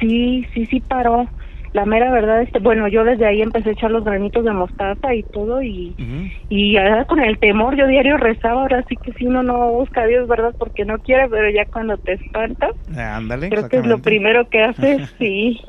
[0.00, 1.28] Sí, sí, sí paró.
[1.72, 5.12] La mera verdad, este, bueno, yo desde ahí empecé a echar los granitos de mostaza
[5.14, 5.96] y todo y
[6.48, 10.02] y ahora con el temor yo diario rezaba, ahora sí que si uno no busca
[10.02, 10.54] a Dios, ¿verdad?
[10.56, 14.48] Porque no quiere, pero ya cuando te espantas, Ah, Ándale, creo que es lo primero
[14.48, 15.60] que haces, sí.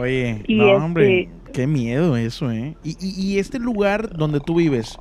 [0.00, 2.76] Oye, Y no, este- hombre, qué miedo eso, ¿eh?
[2.82, 4.98] Y, y, y este lugar donde tú vives,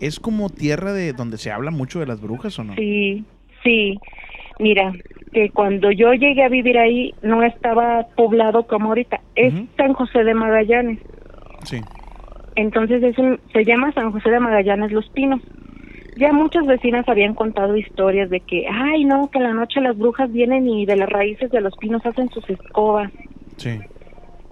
[0.00, 2.74] ¿es como tierra de donde se habla mucho de las brujas o no?
[2.76, 3.24] Sí,
[3.64, 4.00] sí.
[4.60, 4.92] Mira,
[5.32, 9.20] que cuando yo llegué a vivir ahí no estaba poblado como ahorita.
[9.34, 9.54] Es.
[9.76, 10.98] San José de Magallanes.
[11.64, 11.80] Sí.
[12.56, 15.40] Entonces es un, se llama San José de Magallanes Los Pinos.
[16.16, 19.96] Ya muchas vecinas habían contado historias de que, ay, no, que en la noche las
[19.96, 23.12] brujas vienen y de las raíces de los pinos hacen sus escobas.
[23.56, 23.78] Sí.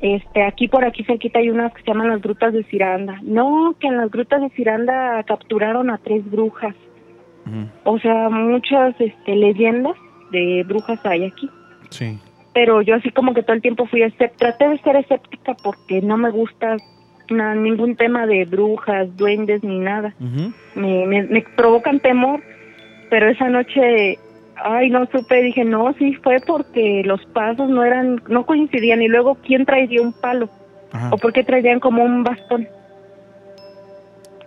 [0.00, 3.18] Este, aquí por aquí cerquita hay unas que se llaman las grutas de Ciranda.
[3.22, 6.76] No, que en las grutas de Ciranda capturaron a tres brujas.
[7.84, 9.96] O sea, muchas este, leyendas
[10.30, 11.48] de brujas hay aquí.
[11.90, 12.18] Sí.
[12.54, 16.00] Pero yo así como que todo el tiempo fui escép- traté de ser escéptica porque
[16.00, 16.76] no me gusta
[17.28, 20.14] na- ningún tema de brujas, duendes ni nada.
[20.74, 22.40] Me, me, me provocan temor,
[23.10, 24.18] pero esa noche,
[24.56, 29.08] ay, no supe, dije, no, sí fue porque los pasos no eran, no coincidían y
[29.08, 30.48] luego quién traería un palo
[30.92, 31.10] Ajá.
[31.12, 32.66] o por qué traían como un bastón.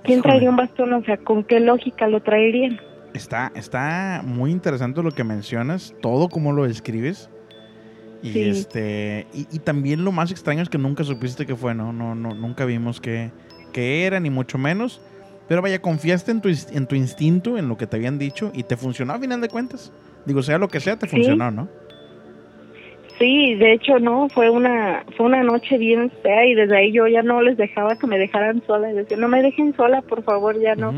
[0.04, 0.22] ¿Quién Híjole.
[0.32, 0.94] traería un bastón?
[0.94, 2.80] O sea, ¿con qué lógica lo traerían?
[3.20, 7.30] Está, está muy interesante lo que mencionas, todo como lo describes.
[8.24, 8.44] Y Sí.
[8.50, 11.92] este, y, y también lo más extraño es que nunca supiste que fue, ¿no?
[11.94, 13.32] No, no, nunca vimos que,
[13.74, 15.02] que era, ni mucho menos.
[15.50, 18.64] Pero vaya, confiaste en tu, en tu instinto, en lo que te habían dicho, y
[18.64, 19.92] te funcionó a final de cuentas.
[20.26, 21.16] Digo, sea lo que sea, te Sí.
[21.16, 21.68] funcionó, ¿no?
[23.18, 27.06] Sí, de hecho no, fue una fue una noche bien fea y desde ahí yo
[27.08, 30.24] ya no les dejaba que me dejaran sola, y decía, no me dejen sola, por
[30.24, 30.94] favor, ya no.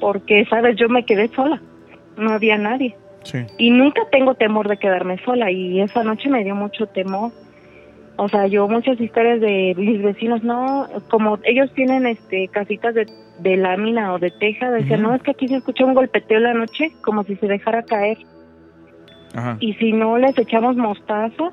[0.00, 1.60] Porque sabes, yo me quedé sola.
[2.16, 2.96] No había nadie.
[3.24, 3.38] Sí.
[3.58, 7.30] Y nunca tengo temor de quedarme sola y esa noche me dio mucho temor.
[8.16, 13.06] O sea, yo muchas historias de mis vecinos, no, como ellos tienen este casitas de,
[13.38, 16.42] de lámina o de teja, decían, no, es que aquí se escuchó un golpeteo en
[16.44, 18.18] la noche, como si se dejara caer.
[19.34, 19.58] Ajá.
[19.60, 21.52] y si no les echamos mostaza,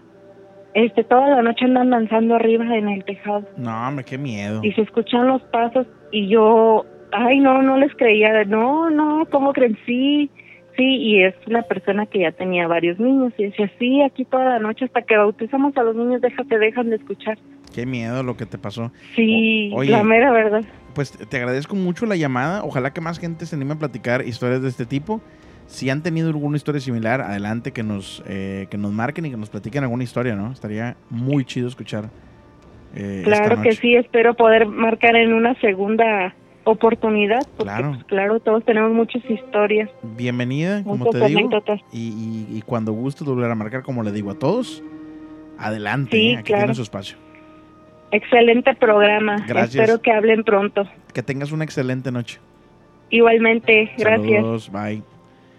[0.73, 4.62] este toda la noche andan danzando arriba en el tejado No, hombre, qué miedo.
[4.63, 9.54] y se escuchan los pasos y yo, ay no, no les creía, no, no, ¿cómo
[9.54, 9.78] creen?
[9.86, 10.30] Sí,
[10.78, 14.46] sí, y es una persona que ya tenía varios niños y decía, sí, aquí toda
[14.46, 17.38] la noche hasta que bautizamos a los niños deja, se dejan de escuchar.
[17.74, 18.91] Qué miedo lo que te pasó.
[19.15, 19.91] Sí, O- oye.
[19.91, 20.63] la mera verdad.
[20.94, 22.63] Pues te agradezco mucho la llamada.
[22.63, 25.22] Ojalá que más gente se anime a platicar historias de este tipo.
[25.68, 29.36] Si han tenido alguna historia similar, adelante que nos, eh, que nos marquen y que
[29.36, 30.52] nos platiquen alguna historia, ¿no?
[30.54, 32.06] Estaría muy chido escuchar.
[32.96, 36.34] eh, esta Claro que sí, espero poder marcar en una segunda
[36.65, 37.91] oportunidad, porque Claro.
[37.93, 41.49] pues, claro, todos tenemos muchas historias, Bienvenida, como te digo.
[41.93, 41.97] Y,
[42.51, 44.84] y- y cuando gustes volver a marcar, como le digo a todos,
[45.58, 46.17] adelante.
[46.17, 46.38] Sí, ¿eh?
[46.38, 46.63] Aquí claro.
[46.63, 47.17] tiene su espacio.
[48.12, 49.38] Excelente programa.
[49.47, 49.75] Gracias.
[49.75, 50.86] Espero que hablen pronto.
[51.13, 52.39] Que tengas una excelente noche.
[53.10, 54.36] Igualmente, gracias.
[54.41, 55.01] Saludos, bye.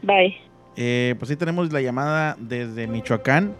[0.03, 0.37] Bye.
[0.77, 3.55] Eh, pues sí tenemos la llamada desde Michoacán.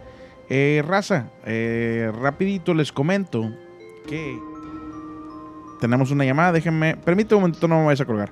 [0.49, 3.49] Eh, raza, eh, rapidito les comento
[4.07, 4.37] que
[5.79, 6.51] tenemos una llamada.
[6.51, 8.31] Déjenme, permítame un momento, no me vayas a colgar.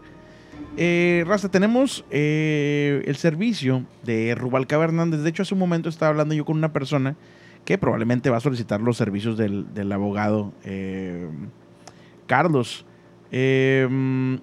[0.77, 5.21] Eh, Raza, tenemos eh, el servicio de Rubalcaba Hernández.
[5.21, 7.15] De hecho, hace un momento estaba hablando yo con una persona
[7.63, 11.27] que probablemente va a solicitar los servicios del, del abogado eh,
[12.27, 12.85] Carlos.
[13.31, 13.87] Eh,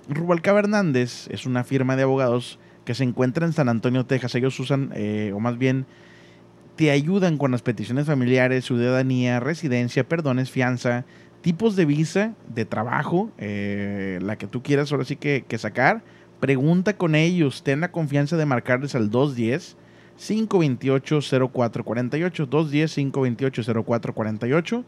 [0.09, 4.35] Rubalcaba Hernández es una firma de abogados que se encuentra en San Antonio, Texas.
[4.35, 5.87] Ellos usan, eh, o más bien,
[6.77, 11.05] te ayudan con las peticiones familiares, ciudadanía, residencia, perdones, fianza,
[11.43, 16.03] tipos de visa, de trabajo, eh, la que tú quieras ahora sí que, sacar.
[16.41, 19.77] Pregunta con ellos, ten la confianza de marcarles al 210
[20.17, 21.21] 528
[21.53, 24.85] 0448 210 528 0448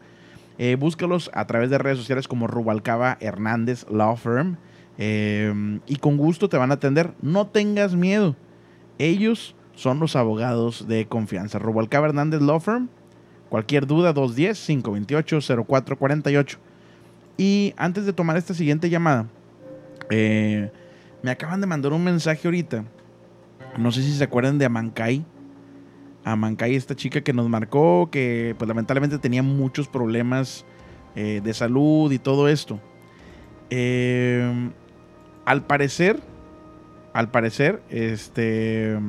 [0.57, 4.57] eh, búscalos a través de redes sociales como Rubalcaba Hernández Law Firm.
[4.97, 7.13] eh, y con gusto te van a atender.
[7.21, 8.35] No tengas miedo.
[8.97, 11.59] Ellos son los abogados de confianza.
[11.59, 12.87] Rubalcaba Hernández Law Firm.
[13.55, 16.57] Cualquier duda, 210-528-0448.
[17.37, 19.27] Y antes de tomar esta siguiente llamada,
[20.09, 20.69] eh,
[21.23, 22.83] me acaban de mandar un mensaje ahorita.
[23.77, 25.25] No sé si se acuerdan de Amancay.
[26.25, 30.65] Amancay, esta chica que nos marcó, que pues lamentablemente tenía muchos problemas
[31.15, 32.81] eh, de salud y todo esto.
[33.69, 34.69] Eh,
[35.45, 36.19] al parecer,
[37.13, 38.99] al parecer, este,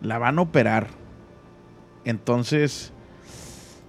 [0.00, 0.88] la van a operar.
[2.04, 2.92] Entonces,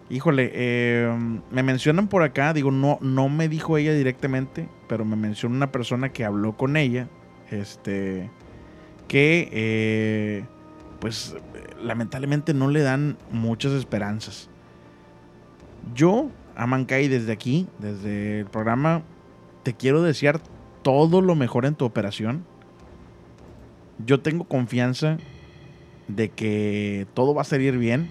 [0.10, 5.16] híjole, eh, me mencionan por acá, digo, no, no me dijo ella directamente, pero me
[5.16, 7.08] menciona una persona que habló con ella,
[7.52, 8.30] este,
[9.08, 10.46] que, eh,
[11.00, 11.36] pues,
[11.82, 14.50] lamentablemente no le dan muchas esperanzas.
[15.94, 19.04] Yo, Amancay, desde aquí, desde el programa,
[19.64, 20.42] te quiero desear
[20.82, 22.46] todo lo mejor en tu operación.
[24.06, 25.18] Yo tengo confianza
[26.08, 28.10] de que todo va a salir bien.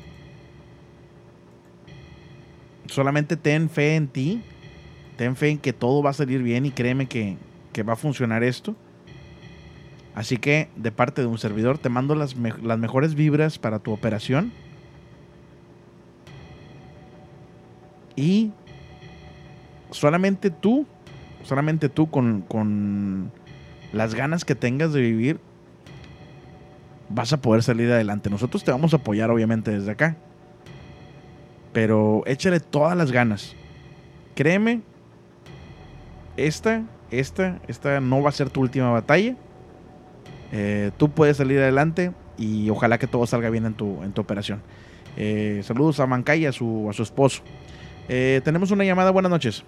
[2.89, 4.43] Solamente ten fe en ti.
[5.17, 7.37] Ten fe en que todo va a salir bien y créeme que,
[7.73, 8.77] que va a funcionar esto.
[10.15, 13.93] Así que de parte de un servidor te mando las, las mejores vibras para tu
[13.93, 14.53] operación.
[18.17, 18.53] Y
[19.91, 20.87] solamente tú,
[21.45, 23.31] solamente tú con, con
[23.93, 25.39] las ganas que tengas de vivir,
[27.11, 28.31] vas a poder salir adelante.
[28.31, 30.17] Nosotros te vamos a apoyar obviamente desde acá.
[31.77, 33.55] Pero échale todas las ganas.
[34.35, 34.81] Créeme,
[36.39, 39.37] esta, esta, esta no va a ser tu última batalla.
[40.53, 44.23] Eh, tú puedes salir adelante y ojalá que todo salga bien en tu, en tu
[44.23, 44.63] operación.
[45.19, 47.43] Eh, saludos a Mancay y a su, a su esposo.
[48.09, 49.63] Eh, tenemos una llamada, buenas noches.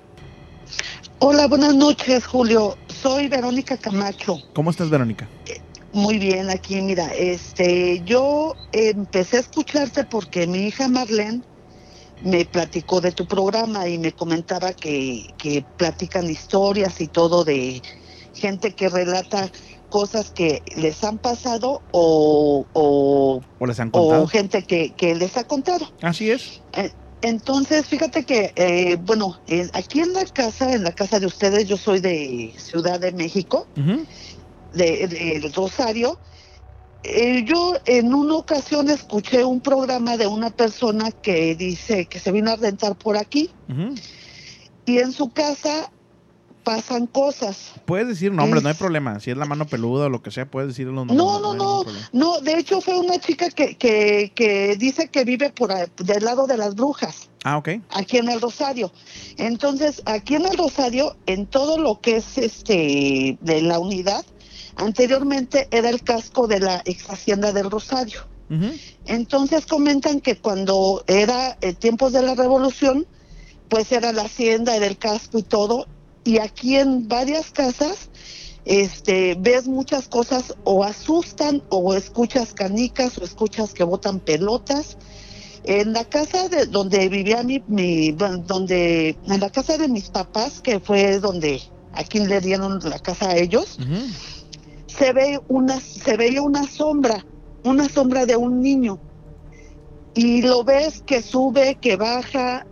[1.19, 2.79] Hola, buenas noches, Julio.
[2.87, 4.39] Soy Verónica Camacho.
[4.55, 5.29] ¿Cómo estás, Verónica?
[5.93, 11.43] Muy bien, aquí, mira, este, yo empecé a escucharte porque mi hija Marlene
[12.21, 17.83] me platicó de tu programa y me comentaba que, que platican historias y todo de
[18.33, 19.51] gente que relata
[19.89, 24.27] cosas que les han pasado o, o, ¿O les han o contado?
[24.27, 25.87] gente que, que les ha contado.
[26.03, 26.63] Así es.
[26.73, 31.27] Eh, Entonces, fíjate que, eh, bueno, eh, aquí en la casa, en la casa de
[31.27, 36.21] ustedes, yo soy de Ciudad de México, de, de Rosario.
[37.05, 42.33] Eh, yo en una ocasión escuché un programa de una persona que dice que se
[42.33, 43.51] vino a rentar por aquí
[44.85, 45.93] y en su casa
[46.65, 47.73] pasan cosas.
[47.87, 49.21] Puedes decir nombre, no hay Es- problema.
[49.21, 51.17] Si es la mano peluda o lo que sea, puedes decir los nombres.
[51.17, 55.51] No, no, no, no, de hecho fue una chica que, que, que dice que vive
[55.51, 57.31] por ahí, del lado de las brujas.
[57.45, 57.69] Ah, ok.
[57.91, 58.93] aquí en el Rosario.
[59.39, 64.27] Entonces, aquí en el Rosario, en todo lo que es este de la unidad,
[64.79, 68.21] anteriormente era el casco de la ex hacienda del Rosario.
[69.05, 73.07] Entonces comentan que cuando era eh, tiempos de la revolución,
[73.69, 75.87] pues era la hacienda, era el casco y todo.
[76.25, 78.09] Y aquí en varias casas,
[78.65, 84.97] este, ves muchas cosas o asustan o escuchas canicas o escuchas que botan pelotas.
[85.65, 90.63] En la casa de donde vivía mi, mi donde en la casa de mis papás,
[90.63, 91.61] que fue donde
[91.93, 93.79] aquí le dieron la casa a ellos.
[94.99, 97.25] Se ve una se veía una sombra,
[97.65, 98.99] una sombra de un niño.
[100.15, 102.67] Y lo ves que sube, que baja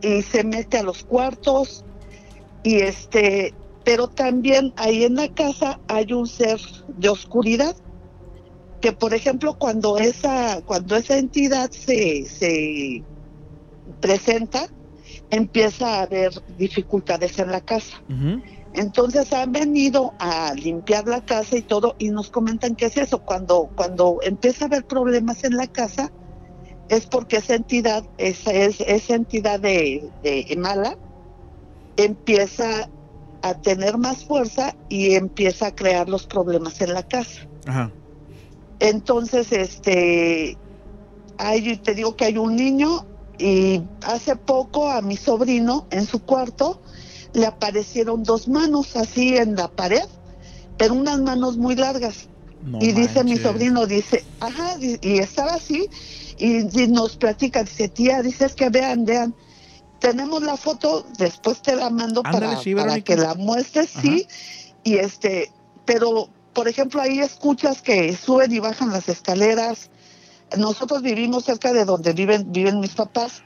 [0.00, 1.84] y se mete a los cuartos
[2.62, 3.54] y este,
[3.84, 7.74] pero también ahí en la casa hay un ser de oscuridad
[8.80, 13.02] que por ejemplo cuando esa cuando esa entidad se se
[14.00, 14.68] presenta
[15.30, 18.02] empieza a haber dificultades en la casa.
[18.74, 23.18] Entonces han venido a limpiar la casa y todo y nos comentan que es eso.
[23.18, 26.10] Cuando, cuando empieza a haber problemas en la casa
[26.88, 30.96] es porque esa entidad, esa, es, esa entidad de, de mala
[31.96, 32.88] empieza
[33.42, 37.46] a tener más fuerza y empieza a crear los problemas en la casa.
[37.66, 37.90] Ajá.
[38.78, 40.56] Entonces, este,
[41.38, 43.06] hay, te digo que hay un niño
[43.38, 46.80] y hace poco a mi sobrino en su cuarto
[47.32, 50.04] le aparecieron dos manos así en la pared,
[50.76, 52.28] pero unas manos muy largas.
[52.64, 55.88] No y dice mi sobrino, dice, ajá, y, estaba así
[56.38, 59.34] y, y nos platica, dice, tía, dice, es que vean, vean,
[59.98, 63.14] tenemos la foto, después te la mando Ándale, para, sí, para Verónica.
[63.14, 64.26] que la muestres, sí,
[64.84, 65.50] y este,
[65.84, 69.90] pero por ejemplo ahí escuchas que suben y bajan las escaleras.
[70.56, 73.42] Nosotros vivimos cerca de donde viven viven mis papás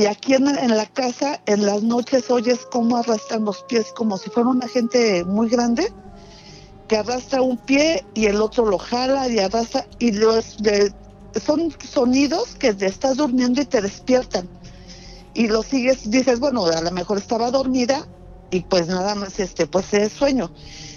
[0.00, 4.30] y aquí en, la casa en las noches oyes cómo arrastran los pies como si
[4.30, 5.92] fuera una gente muy grande
[6.88, 10.56] que arrastra un pie y el otro lo jala y arrastra y los
[11.44, 14.48] son sonidos que te estás durmiendo y te despiertan.
[15.34, 18.08] Y lo sigues dices bueno a lo mejor estaba dormida
[18.50, 20.50] y pues nada más este pues es sueño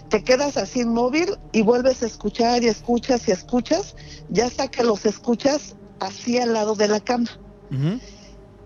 [0.08, 3.96] te quedas así inmóvil y vuelves a escuchar y escuchas y escuchas,
[4.30, 7.30] ya hasta que los escuchas así al lado de la cama.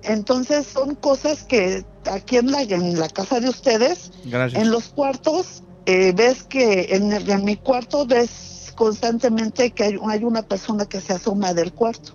[0.08, 4.62] Entonces son cosas que aquí en la, en la casa de ustedes, Gracias.
[4.64, 9.98] en los cuartos, eh, ves que en, el- en mi cuarto ves constantemente que hay,
[10.10, 12.14] hay una persona que se asoma del cuarto.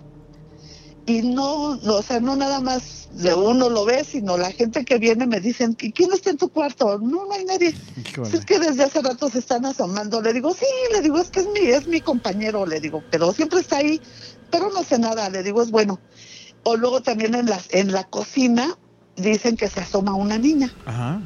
[1.05, 4.85] Y no, no, o sea, no nada más de uno lo ve, sino la gente
[4.85, 6.97] que viene me dicen, "¿Y ¿quién está en tu cuarto?
[6.97, 7.75] No, no hay nadie.
[7.97, 8.37] Híjole.
[8.37, 10.21] Es que desde hace rato se están asomando.
[10.21, 13.33] Le digo, sí, le digo, es que es mi, es mi compañero, le digo, pero
[13.33, 14.01] siempre está ahí,
[14.49, 16.01] pero no sé nada, le digo, es bueno.
[16.63, 18.77] O luego también en, las, en la cocina
[19.15, 21.21] dicen que se asoma una niña, Ajá.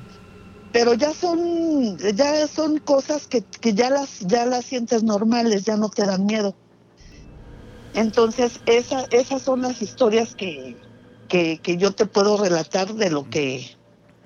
[0.72, 5.78] pero ya son, ya son cosas que, que ya las, ya las sientes normales, ya
[5.78, 6.56] no te dan miedo.
[7.94, 10.78] Entonces, esa, esas son las historias que,
[11.28, 13.66] que, que yo te puedo relatar de lo que,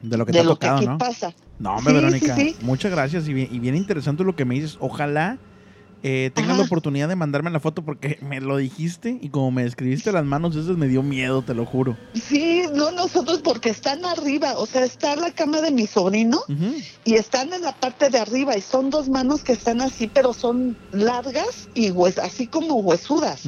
[0.02, 0.98] De lo que de ha lo que aquí ¿no?
[0.98, 1.34] pasa.
[1.60, 2.56] No, hombre, Sí, sí, Verónica, sí.
[2.64, 4.78] muchas gracias y bien, y bien interesante lo que me dices.
[4.80, 5.38] Ojalá
[6.04, 9.64] eh, tengas la oportunidad de mandarme la foto porque me lo dijiste y como me
[9.64, 11.98] describiste las manos, eso me dio miedo, te lo juro.
[12.14, 16.42] Sí, no nosotros porque están arriba, o sea, está la cama de mi sobrino
[17.06, 20.34] y están en la parte de arriba y son dos manos que están así, pero
[20.34, 23.48] son largas y hues así como huesudas.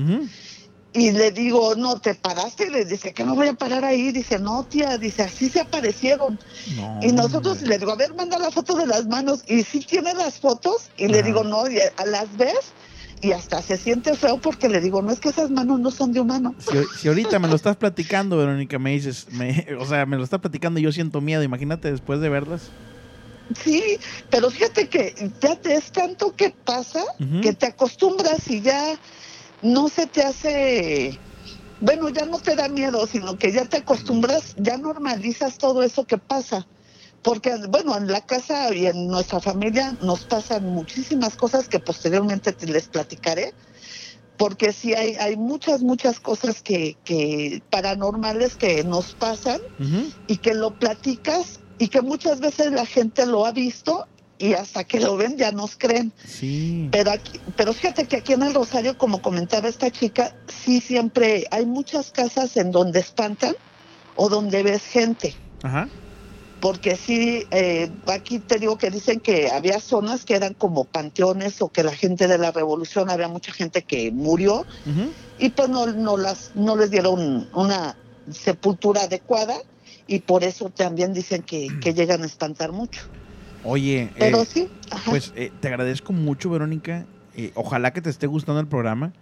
[0.94, 4.38] Y le digo, no, te paraste, le dice que no voy a parar ahí, dice,
[4.38, 6.38] no, tía, dice, así se aparecieron.
[6.76, 7.70] No, Y nosotros hombre.
[7.70, 9.44] le digo, a ver, manda la foto de las manos.
[9.48, 10.92] Y sí tiene las fotos.
[10.96, 12.74] Y le digo, no, y a las ves.
[13.22, 16.12] Y hasta se siente feo porque le digo, no es que esas manos no son
[16.12, 16.54] de humano.
[16.60, 20.24] Si, si ahorita me lo estás platicando, Verónica, me dices, me- o sea, me lo
[20.24, 22.70] estás platicando y yo siento miedo, imagínate después de verlas.
[23.64, 23.82] Sí,
[24.30, 27.04] pero fíjate que ya te es tanto que pasa
[27.42, 29.00] que te acostumbras y ya
[29.64, 31.22] no se te hace,
[31.80, 36.06] bueno, ya no te da miedo, sino que ya te acostumbras, ya normalizas todo eso
[36.06, 36.68] que pasa.
[37.22, 42.52] Porque, bueno, en la casa y en nuestra familia nos pasan muchísimas cosas que posteriormente
[42.52, 43.56] te les platicaré.
[44.36, 49.60] Porque sí hay, hay muchas, muchas cosas que, que paranormales que nos pasan
[50.28, 54.08] y que lo platicas y que muchas veces la gente lo ha visto
[54.44, 56.12] y hasta que lo ven ya nos creen.
[56.28, 56.90] Sí.
[56.92, 61.46] Pero aquí, pero fíjate que aquí en el Rosario, como comentaba esta chica, sí siempre
[61.50, 63.56] hay muchas casas en donde espantan
[64.18, 65.34] o donde ves gente.
[65.62, 65.88] Ajá.
[66.60, 71.62] Porque sí, eh, aquí te digo que dicen que había zonas que eran como panteones
[71.62, 74.66] o que la gente de la revolución, había mucha gente que murió
[75.40, 77.96] y pues no, no, las, no les dieron una
[78.30, 79.56] sepultura adecuada
[80.06, 83.02] y por eso también dicen que, que llegan a espantar mucho.
[83.64, 85.10] Oye, Pero eh, sí, ajá.
[85.10, 87.06] pues eh, te agradezco mucho, Verónica.
[87.36, 89.14] Eh, ojalá que te esté gustando el programa.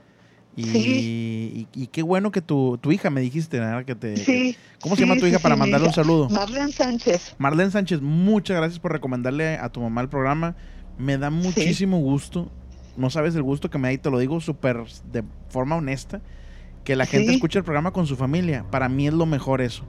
[0.56, 1.68] Y, Sí.
[1.74, 3.86] y, y qué bueno que tu, tu hija me dijiste, ¿verdad?
[3.86, 6.30] Que te, sí, ¿Cómo se llama tu hija para mandarle un saludo?
[6.30, 7.36] Marlene Sánchez.
[7.38, 10.56] Marlene Sánchez, muchas gracias por recomendarle a tu mamá el programa.
[10.98, 12.52] Me da muchísimo gusto.
[12.98, 14.84] No sabes el gusto que me da y te lo digo súper
[15.14, 16.20] de forma honesta.
[16.84, 18.66] Que la gente escuche el programa con su familia.
[18.70, 19.86] Para mí es lo mejor eso.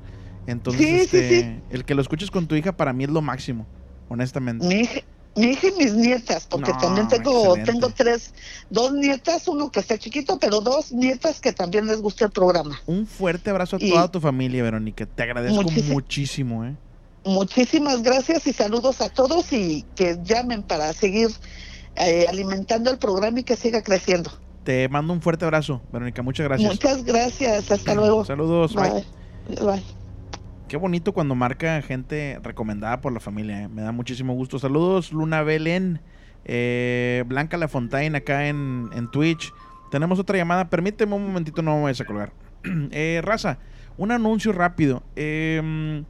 [0.46, 3.66] Entonces, este, el que lo escuches con tu hija para mí es lo máximo,
[4.12, 4.66] honestamente.
[4.66, 5.00] Mi hija,
[5.36, 7.72] mi hija y mis nietas, porque No, también tengo, excelente.
[7.72, 8.34] tengo tres,
[8.70, 12.80] dos nietas, uno que está chiquito, pero dos nietas que también les gusta el programa.
[12.86, 15.06] Un fuerte abrazo a Y- toda tu familia, Verónica.
[15.06, 16.74] Te agradezco Muchísi- muchísimo, ¿eh?
[17.24, 21.28] Muchísimas gracias y saludos a todos y que llamen para seguir
[21.94, 24.30] eh, alimentando el programa y que siga creciendo.
[24.64, 26.22] Te mando un fuerte abrazo, Verónica.
[26.22, 26.70] Muchas gracias.
[26.70, 28.24] Muchas gracias, hasta luego.
[28.24, 28.74] Saludos.
[28.74, 28.90] bye.
[29.48, 29.64] Bye.
[29.64, 30.01] Bye.
[30.72, 33.64] Qué bonito cuando marca gente recomendada por la familia.
[33.64, 33.68] eh.
[33.68, 34.58] Me da muchísimo gusto.
[34.58, 36.00] Saludos, Luna Belén.
[36.46, 39.52] eh, Blanca Lafontaine acá en, en Twitch.
[39.90, 40.70] Tenemos otra llamada.
[40.70, 42.32] Permíteme un momentito, no me vayas a colgar.
[42.90, 43.58] Eh, Raza,
[43.98, 45.02] un anuncio rápido.
[45.14, 46.06] Em,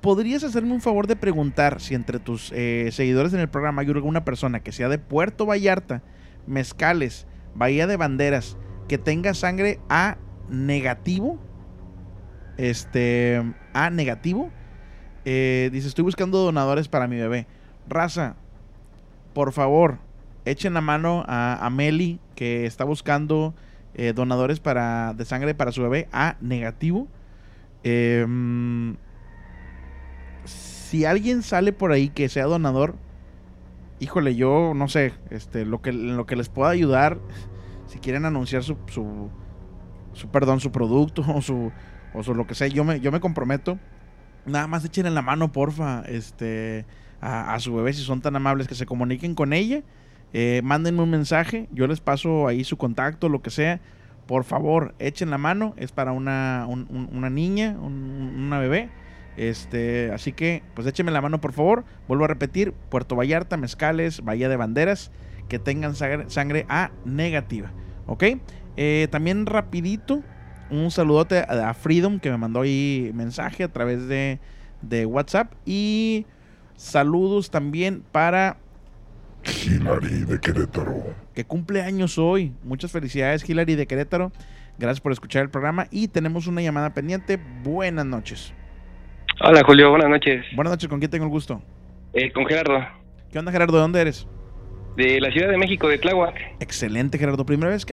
[0.00, 3.88] ¿Podrías hacerme un favor de preguntar si entre tus eh, seguidores en el programa hay
[3.88, 6.04] alguna persona que sea de Puerto Vallarta,
[6.46, 7.26] Mezcales,
[7.56, 10.16] Bahía de Banderas, que tenga sangre A
[10.48, 11.40] negativo?
[12.62, 13.42] Este,
[13.74, 14.52] A negativo.
[15.24, 17.48] Eh, dice, estoy buscando donadores para mi bebé.
[17.88, 18.36] Raza,
[19.34, 19.98] por favor,
[20.44, 23.52] echen la mano a, a Meli, que está buscando
[23.94, 27.08] eh, donadores para, de sangre para su bebé A negativo.
[27.82, 28.94] Em,
[30.44, 32.94] si alguien sale por ahí que sea donador,
[33.98, 37.18] híjole, yo no sé, este, lo que, lo que les pueda ayudar,
[37.88, 41.72] si quieren anunciar su, su perdón, su producto o su,
[42.14, 43.78] o lo que sea, yo me, yo me comprometo.
[44.46, 46.84] Nada más echen en la mano, porfa, este,
[47.20, 49.82] a, a su bebé, si son tan amables, que se comuniquen con ella.
[50.32, 53.80] Eh, mándenme un mensaje, yo les paso ahí su contacto, lo que sea.
[54.26, 58.88] Por favor, echen la mano, es para una, un- un- una niña, un- una bebé.
[59.36, 61.84] Este, así que, pues échenme la mano, por favor.
[62.08, 65.10] Vuelvo a repetir, Puerto Vallarta, Mezcales, Bahía de Banderas,
[65.48, 67.70] que tengan sangre, sangre A negativa.
[68.06, 68.24] ¿Ok?
[68.76, 70.22] Eh, también rapidito,
[70.72, 74.38] un saludote a, Freedom que me mandó ahí mensaje a través de,
[74.80, 75.52] de WhatsApp.
[75.66, 76.26] Y
[76.76, 78.56] saludos también para
[79.44, 81.14] Hilary de Querétaro.
[81.34, 82.52] que cumple años hoy.
[82.64, 84.32] Muchas felicidades, Hilary de Querétaro.
[84.78, 85.86] Gracias por escuchar el programa.
[85.90, 87.38] Y tenemos una llamada pendiente.
[87.62, 88.54] Buenas noches.
[89.40, 90.44] Hola Julio, buenas noches.
[90.54, 91.62] Buenas noches, ¿con quién tengo el gusto?
[92.14, 92.86] Eh, con Gerardo,
[93.30, 93.76] ¿Qué onda, Gerardo?
[93.76, 94.26] ¿De dónde eres?
[94.96, 96.34] de la Ciudad de México, de Tláhuac.
[96.60, 97.46] Excelente, Gerardo.
[97.46, 97.92] Primera vez que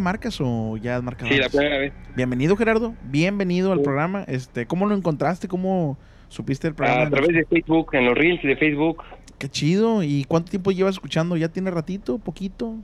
[0.00, 1.30] marcas o ya has marcado?
[1.30, 1.92] Sí, la primera vez.
[2.14, 2.94] Bienvenido, Gerardo.
[3.04, 4.24] Bienvenido al programa.
[4.28, 5.48] Este, ¿cómo lo encontraste?
[5.48, 7.02] ¿Cómo supiste el programa?
[7.02, 9.02] A través de Facebook, en los reels de Facebook.
[9.38, 10.02] Qué chido.
[10.02, 11.36] ¿Y cuánto tiempo llevas escuchando?
[11.36, 12.18] ¿Ya tiene ratito?
[12.18, 12.74] ¿Poquito?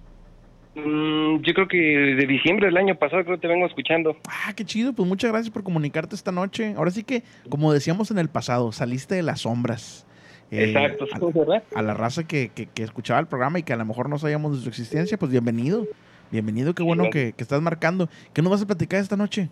[0.74, 4.16] Mm, yo creo que desde diciembre del año pasado creo que te vengo escuchando.
[4.28, 4.92] Ah, qué chido.
[4.94, 6.74] Pues muchas gracias por comunicarte esta noche.
[6.76, 10.06] Ahora sí que, como decíamos en el pasado, saliste de las sombras.
[10.50, 11.62] Eh, Exacto, a, ¿verdad?
[11.74, 14.18] a la raza que, que- que escuchaba el programa y que a lo mejor no
[14.18, 15.86] sabíamos de su existencia, pues bienvenido.
[16.33, 18.09] Bienvenido, qué bueno que, que estás marcando.
[18.33, 19.51] ¿Qué nos vas a platicar esta noche?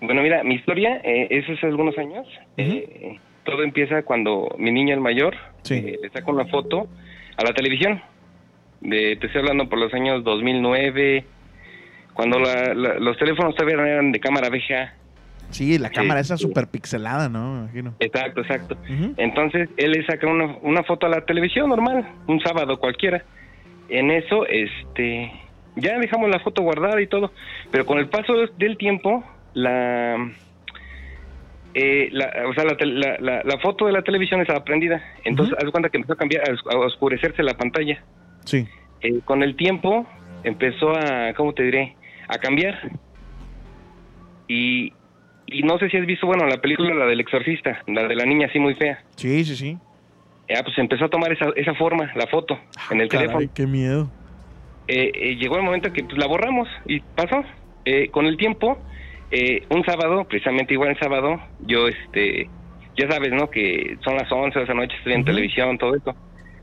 [0.00, 2.26] Bueno, mira, mi historia, eh, es hace algunos años.
[2.56, 5.34] Eh, todo empieza cuando mi niño, el mayor,
[5.70, 6.88] eh, le saca una foto
[7.36, 8.02] a la televisión.
[8.80, 11.24] De, te estoy hablando por los años 2009,
[12.12, 14.94] cuando la- la- los teléfonos todavía eran de cámara VGA.
[15.50, 15.94] Sí, la Sí.
[15.94, 17.60] cámara esa súper pixelada, ¿no?
[17.60, 17.94] Imagino.
[18.00, 18.76] Exacto, exacto.
[19.16, 23.22] Entonces él le saca una, una foto a la televisión normal, un sábado cualquiera.
[23.88, 25.30] En eso, este,
[25.76, 27.32] ya dejamos la foto guardada y todo,
[27.70, 30.16] pero con el paso del tiempo, la,
[31.74, 32.76] eh, la o sea, la,
[33.20, 35.02] la, la- foto de la televisión estaba prendida.
[35.24, 38.02] Entonces, haz cuenta que empezó a cambiar, a os- a oscurecerse la pantalla.
[38.44, 38.66] Sí.
[39.00, 40.06] Eh, con el tiempo
[40.44, 41.96] empezó a, ¿cómo te diré?
[42.28, 42.78] A cambiar.
[44.48, 44.92] Y,
[45.46, 48.24] y no sé si has visto, bueno, la película, la del exorcista, la de la
[48.26, 49.02] niña así muy fea.
[49.16, 49.78] Sí, sí, sí.
[50.48, 52.58] Ya, pues empezó a tomar esa, esa forma, la foto,
[52.90, 53.50] en el Caray, teléfono.
[53.54, 54.10] qué miedo.
[54.86, 57.42] Eh, eh, llegó el momento que pues, la borramos y pasó.
[57.86, 58.78] Eh, con el tiempo,
[59.30, 62.48] eh, un sábado, precisamente igual el sábado, yo, este,
[62.96, 63.50] ya sabes, ¿no?
[63.50, 66.14] Que son las 11 de esa noche, estoy en televisión, todo eso.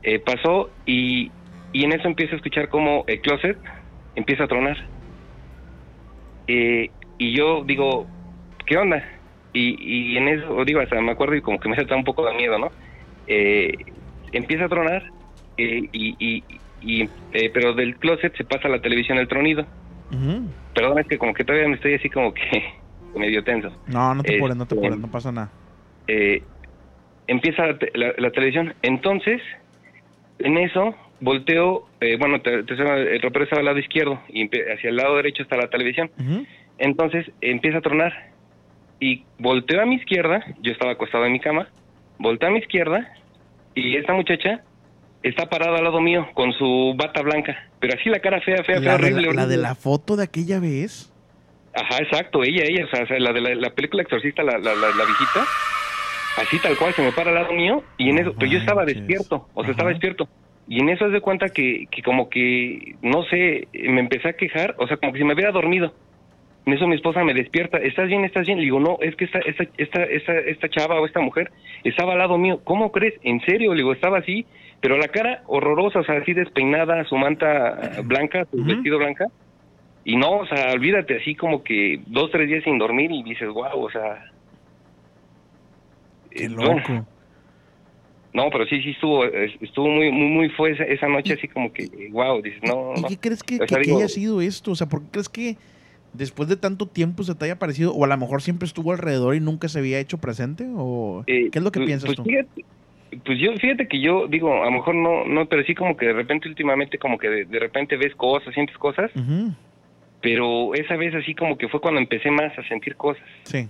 [0.02, 1.30] Eh, pasó y,
[1.72, 3.56] y en eso empiezo a escuchar como el closet
[4.14, 4.76] empieza a tronar.
[6.46, 8.06] Eh, y yo digo,
[8.66, 9.04] ¿qué onda?
[9.52, 9.76] Y,
[10.12, 12.34] y en eso, digo, hasta me acuerdo y como que me da un poco de
[12.34, 12.70] miedo, ¿no?
[13.26, 13.72] Eh,
[14.32, 15.02] empieza a tronar,
[15.56, 16.44] eh, y, y,
[16.82, 17.02] y,
[17.32, 19.66] eh, pero del closet se pasa a la televisión el tronido.
[20.74, 22.42] Perdón, es que como que todavía me estoy así como que
[23.14, 23.76] medio tenso.
[23.86, 25.52] No, no te apures, no te Este, apures, no pasa nada.
[26.06, 26.46] eh,
[27.26, 28.74] empieza la, la- la televisión.
[28.82, 29.40] Entonces,
[30.38, 34.90] en eso, volteo, eh, bueno, te- te- el ropero estaba al lado izquierdo y hacia
[34.90, 36.10] el lado derecho está la televisión.
[36.78, 38.12] Entonces, empieza a tronar
[38.98, 41.68] y volteo a mi izquierda, yo estaba acostado en mi cama,
[42.18, 43.08] volteo a mi izquierda
[43.74, 44.64] y esta muchacha
[45.22, 48.80] está parada al lado mío con su bata blanca, pero así la cara fea, fea,
[48.80, 51.12] fea, La de horrible, la, de la foto de aquella vez.
[51.74, 54.88] Ajá, exacto, ella, ella, o sea, la de la, la película Exorcista, la, la, la,
[54.88, 55.46] la viejita,
[56.38, 58.84] así tal cual, se me para al lado mío, y en eso, pero yo estaba
[58.84, 60.28] despierto, o sea, estaba despierto,
[60.68, 64.32] y en eso haz de cuenta que, que como que, no sé, me empecé a
[64.34, 65.94] quejar, o sea, como que si me hubiera dormido.
[66.64, 68.58] En eso mi esposa me despierta, ¿estás bien, estás bien?
[68.58, 71.50] Le digo, no, es que esta, esta, esta, esta, esta chava o esta mujer
[71.82, 73.14] estaba al lado mío, ¿cómo crees?
[73.24, 73.72] ¿En serio?
[73.72, 74.46] Le digo, estaba así,
[74.82, 79.26] pero la cara horrorosa, o sea, así despeinada, su manta blanca, su vestido blanca,
[80.04, 83.48] y no, o sea, olvídate, así como que dos, tres días sin dormir y dices,
[83.48, 84.20] wow, o sea...
[86.30, 86.64] Qué eh, loco.
[86.64, 87.08] bueno.
[88.34, 91.70] No, pero sí, sí estuvo, estuvo muy, muy, muy fue esa, esa noche así como
[91.72, 93.08] que, wow, dices, no, ¿Y no.
[93.08, 94.72] qué crees que, O sea, que- que digo, haya sido esto?
[94.72, 95.58] O sea, ¿por qué crees que
[96.14, 97.92] después de tanto tiempo se te haya parecido?
[97.94, 100.66] ¿O a lo mejor siempre estuvo alrededor y nunca se había hecho presente?
[100.74, 102.24] ¿O eh, qué es lo que pues- piensas pues tú?
[102.24, 102.64] Fíjate,
[103.24, 106.06] pues yo, fíjate que yo digo, a lo mejor no, no, pero sí como que
[106.06, 109.10] de repente últimamente como que de, de repente ves cosas, sientes cosas,
[110.20, 113.24] pero esa vez así como que fue cuando empecé más a sentir cosas.
[113.44, 113.68] Sí.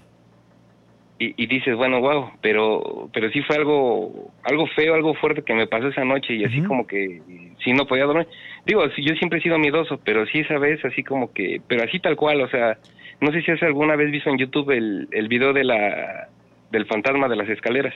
[1.18, 5.55] y, y dices, bueno, wow, pero pero sí fue algo algo feo, algo fuerte que
[5.55, 7.22] me pasó esa noche y así como que
[7.64, 8.26] sí no podía dormir.
[8.66, 12.01] Digo, yo siempre he sido miedoso, pero sí esa vez así como que, pero así
[12.01, 12.78] tal cual, o sea,
[13.20, 16.28] no sé si has alguna vez visto en YouTube el, el video de la
[16.70, 17.95] del fantasma de las escaleras.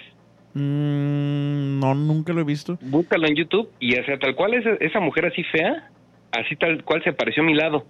[0.56, 2.78] Mm, no, nunca lo he visto.
[2.80, 5.90] Búscalo en YouTube y o sea, tal cual esa, esa mujer así fea,
[6.32, 7.84] así tal cual se apareció a mi lado.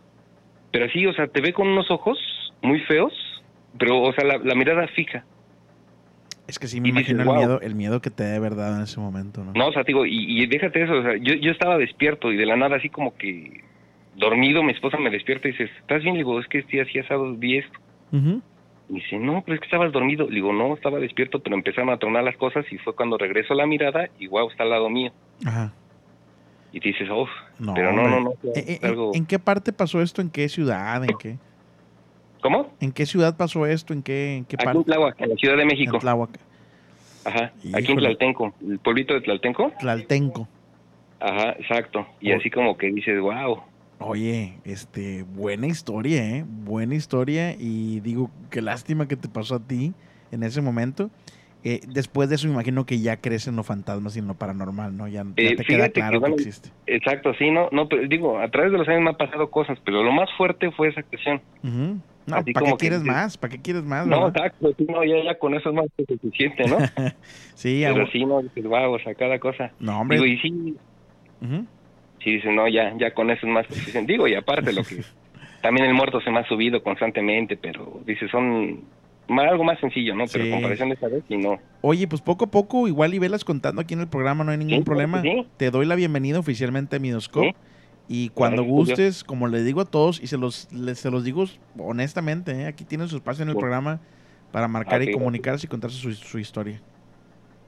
[0.72, 2.18] Pero así, o sea, te ve con unos ojos
[2.62, 3.12] muy feos,
[3.78, 5.24] pero o sea, la, la mirada fija.
[6.48, 7.36] Es que sí me Y dices, imagino el "Wow".
[7.36, 9.52] miedo, el miedo que te dé verdad en ese momento, ¿no?
[9.52, 12.32] No, o sea, te digo, y, y déjate eso, o sea, yo, yo estaba despierto
[12.32, 13.62] y de la nada así como que
[14.16, 16.14] dormido, mi esposa me despierta y dice, ¿estás bien?
[16.14, 17.78] Le digo, es que este así asado vi esto.
[18.88, 20.28] Y dice, no, pero es que estabas dormido.
[20.28, 23.52] Le digo, no, estaba despierto, pero empezaron a tronar las cosas y fue cuando regreso
[23.54, 25.10] la mirada y wow, está al lado mío.
[25.44, 25.72] Ajá.
[26.72, 27.28] Y te dices, uff,
[27.58, 28.32] No, pero no, no, no.
[28.54, 29.12] ¿En, en- algo...
[29.14, 30.20] en qué parte pasó esto?
[30.22, 31.02] ¿En qué ciudad?
[31.04, 31.36] ¿En qué?
[32.42, 32.70] ¿Cómo?
[32.80, 33.92] ¿En qué ciudad pasó esto?
[33.92, 34.78] ¿En qué, en qué Aquí parte?
[34.78, 35.96] en Tláhuac, en la Ciudad de México.
[35.96, 36.38] En Tláhuac.
[37.24, 37.98] Ajá, aquí en.
[37.98, 39.72] Tlaltenco, el pueblito de Tlaltenco.
[39.80, 40.46] Tlaltenco.
[41.18, 42.06] Ajá, exacto.
[42.20, 42.36] Y Oh.
[42.36, 43.62] así como que dices, wow.
[43.98, 46.44] Oye, este, buena historia, ¿eh?
[46.46, 49.92] Buena historia y digo, qué lástima que te pasó a ti
[50.30, 51.08] en ese momento.
[51.64, 54.34] Eh, después de eso me imagino que ya crees en lo fantasma y en lo
[54.34, 55.08] paranormal, ¿no?
[55.08, 56.70] Ya, ya Eh, te queda que, claro que, bueno, existe.
[56.86, 59.78] Exacto, sí, no, no, pero digo, a través de los años me han pasado cosas,
[59.84, 61.42] pero lo más fuerte fue esa cuestión.
[61.64, 61.98] Ujú.
[62.26, 63.38] No, así ¿para qué que quieres más?
[63.38, 64.06] ¿Para qué quieres más?
[64.06, 64.46] No, verdad?
[64.46, 66.76] exacto, sí, no, ya, ya con eso es más que suficiente, ¿no?
[67.54, 69.72] sí, pero sí, no, wow, o sea, cada cosa.
[69.80, 70.18] No, hombre.
[70.18, 70.76] Digo, y sí,
[71.40, 71.66] Ujú.
[72.26, 74.12] Sí, dices, no, ya, ya con eso es más suficiente.
[74.12, 75.02] Digo, y aparte lo que,
[75.62, 78.80] también el muerto se me ha subido constantemente, pero dices, son
[79.28, 80.24] más- algo más sencillo, ¿no?
[80.32, 80.50] Pero Sí.
[80.50, 81.58] en comparación de esta vez, y no.
[81.82, 84.58] Oye, pues poco a poco, igual y velas contando aquí en el programa, no hay
[84.58, 85.22] ningún Sí, problema.
[85.22, 85.46] sí.
[85.56, 87.54] Te doy la bienvenida oficialmente a Midoscope.
[88.08, 91.44] Y cuando gustes, como le digo a todos, y se los, les- se los digo
[91.78, 92.66] honestamente, ¿eh?
[92.66, 94.00] aquí tienen su espacio en el programa
[94.52, 96.80] para marcar y comunicarse y contarse su, su historia.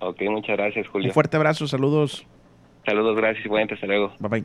[0.00, 1.08] Ok, muchas gracias, Julio.
[1.08, 2.24] Un fuerte abrazo, saludos.
[2.88, 4.14] Saludos, gracias, igualmente, hasta luego.
[4.18, 4.44] Bye bye.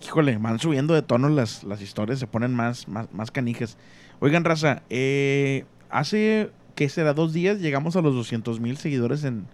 [0.00, 3.76] Híjole, van subiendo de tono las, las historias, se ponen más, más, más canijas.
[4.20, 7.14] Oigan, raza, eh, hace, ¿qué será?
[7.14, 9.46] Dos días llegamos a los 200 mil seguidores en,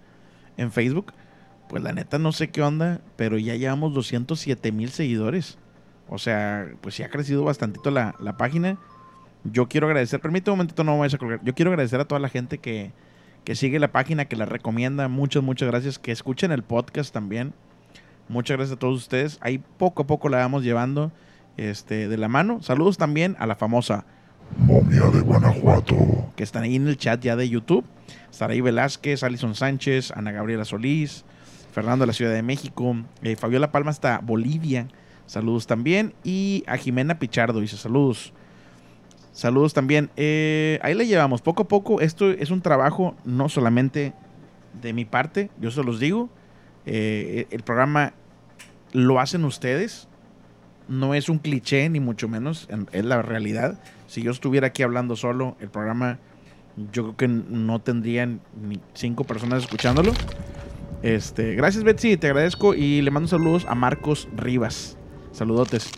[0.59, 1.15] en Facebook.
[1.71, 5.57] Pues la neta no sé qué onda, pero ya llevamos 207 mil seguidores.
[6.11, 8.77] O sea, pues sí ha crecido bastantito la, la página.
[9.45, 11.41] Yo quiero agradecer, permítame un momentito, no me vayas a colgar.
[11.43, 12.93] Yo quiero agradecer a toda la gente que,
[13.45, 15.09] que sigue la página, que la recomienda.
[15.09, 15.99] Muchas, muchas gracias.
[15.99, 17.53] Que escuchen el podcast también.
[18.29, 19.39] Muchas gracias a todos ustedes.
[19.41, 21.13] Ahí poco a poco la vamos llevando
[21.57, 22.63] este, de la mano.
[22.63, 24.05] Saludos también a la famosa
[24.57, 26.33] Momia de Guanajuato.
[26.37, 27.85] que están ahí en el chat ya de YouTube.
[28.31, 31.25] Saraí Velázquez, Alison Sánchez, Ana Gabriela Solís,
[31.73, 34.89] Fernando de la Ciudad de México, eh, Fabiola Palma hasta Bolivia.
[35.27, 36.15] Saludos también.
[36.23, 38.33] Y a Jimena Pichardo dice saludos.
[39.33, 40.11] Saludos también.
[40.17, 42.01] Eh, ahí le llevamos poco a poco.
[42.01, 44.13] Esto es un trabajo no solamente
[44.81, 46.29] de mi parte, yo se los digo.
[46.87, 48.13] Eh, el programa
[48.93, 50.09] lo hacen ustedes.
[50.89, 52.67] No es un cliché, ni mucho menos.
[52.71, 53.79] en- Es la realidad.
[54.07, 56.19] Si yo estuviera aquí hablando solo, el programa
[56.93, 60.13] yo creo que no tendrían ni cinco personas escuchándolo.
[61.03, 64.97] Este, gracias Betsy, te agradezco y le mando saludos a Marcos Rivas.
[65.33, 65.91] Saludotes.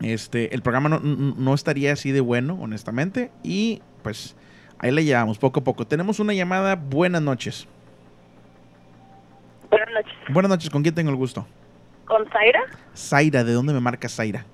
[0.00, 3.30] Este, el programa no, no- estaría así de bueno, honestamente.
[3.42, 4.36] Y pues
[4.78, 5.86] ahí le llevamos poco a poco.
[5.86, 6.76] Tenemos una llamada.
[6.76, 7.66] Buenas noches.
[9.70, 10.12] Buenas noches.
[10.28, 11.46] Buenas noches, ¿con quién tengo el gusto?
[12.06, 12.60] Con Zaira
[12.94, 14.44] Zaira, ¿de dónde me marca Zaira?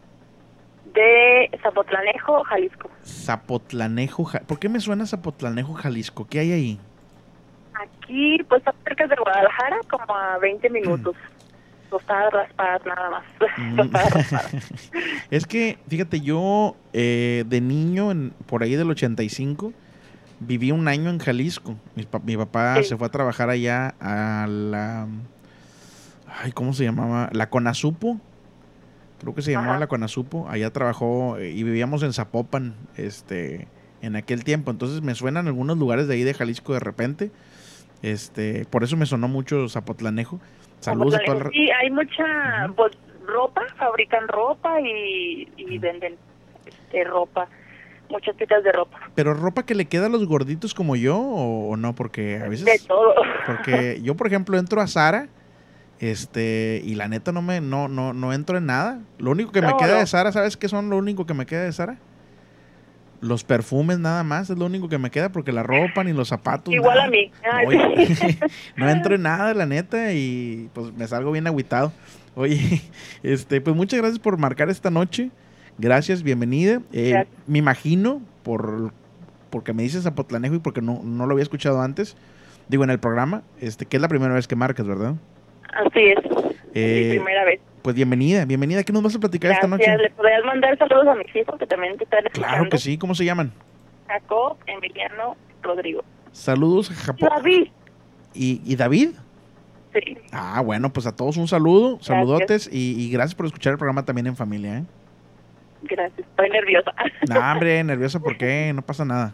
[0.95, 2.91] de Zapotlanejo, Jalisco.
[3.03, 6.27] Zapotlanejo, Ja- ¿por qué me suena Zapotlanejo, Jalisco?
[6.29, 6.79] ¿Qué hay ahí?
[7.75, 11.17] Aquí, pues, está cerca de Guadalajara, como a 20 minutos.
[11.93, 13.25] Tostadas raspadas, nada más.
[13.77, 14.73] Tostadas raspadas.
[15.31, 19.75] Es que, fíjate, yo eh, de niño, en- por ahí del 85,
[20.41, 21.77] viví un año en Jalisco.
[21.95, 22.85] Mi, pa- mi papá Sí.
[22.85, 25.07] se fue a trabajar allá a la...
[26.43, 27.29] Ay, ¿cómo se llamaba?
[27.33, 28.19] La Conasupo.
[29.21, 29.81] Creo que se llamaba Ajá.
[29.81, 30.49] la Conasupo.
[30.49, 33.69] Allá trabajó eh, y vivíamos en Zapopan este,
[34.01, 34.71] en aquel tiempo.
[34.71, 37.31] Entonces me suenan algunos lugares de ahí de Jalisco de repente.
[38.01, 40.41] Este, por eso me sonó mucho Zapotlanejo.
[40.83, 41.51] Saludos a toda la...
[41.51, 42.25] Sí, hay mucha
[42.77, 42.93] pues,
[43.27, 46.17] ropa, fabrican ropa y, y venden
[46.67, 47.49] este, ropa,
[48.11, 48.99] muchas piezas de ropa.
[49.15, 52.67] Pero ropa que le queda a los gorditos como yo o, no, porque a veces...
[52.67, 53.15] De todo.
[53.47, 55.29] Porque yo, por ejemplo, entro a Sara,
[56.01, 59.01] este, y la neta no me, no, no, no entro en nada.
[59.19, 59.99] Lo único que me No, queda no.
[60.01, 61.97] de Sara, ¿sabes qué son lo único que me queda de Sara?
[63.23, 66.29] Los perfumes nada más, es lo único que me queda, porque la ropa ni los
[66.29, 66.75] zapatos.
[66.75, 67.07] Igual nada.
[67.07, 67.31] a mí.
[67.67, 68.39] Oye,
[68.77, 71.93] no entro en nada, la neta, y pues me salgo bien agüitado.
[72.35, 72.83] Oye,
[73.23, 75.31] este, pues muchas gracias por marcar esta noche.
[75.79, 76.83] Gracias, bienvenida.
[76.93, 77.37] Eh, Gracias.
[77.47, 78.93] Me imagino, por
[79.51, 82.17] porque me dices Zapotlanejo y porque no, no lo había escuchado antes,
[82.69, 85.15] digo en el programa, este, que es la primera vez que marcas, ¿verdad?
[85.75, 86.19] Así es.
[86.75, 87.61] Eh, Mi primera vez.
[87.83, 88.85] Pues bienvenida, bienvenida.
[88.85, 89.85] ¿Qué nos vas a platicar esta noche?
[89.85, 90.03] Gracias.
[90.03, 92.71] ¿Le podrías mandar saludos a mis hijos que también te están Claro escuchando?
[92.71, 93.53] que sí, ¿cómo se llaman?
[94.07, 96.05] Jacob, Emiliano, Rodrigo.
[96.31, 97.29] Saludos a Japón.
[97.35, 97.69] David.
[98.35, 99.11] ¿Y, y David?
[99.95, 100.17] Sí.
[100.31, 104.05] Ah, bueno, pues a todos un saludo, saludotes y, y gracias por escuchar el programa
[104.05, 104.85] también en familia, ¿eh?
[105.83, 106.21] Gracias.
[106.21, 106.93] Estoy nerviosa.
[107.29, 108.73] No, hombre, nerviosa, ¿por qué?
[108.75, 109.33] No pasa nada.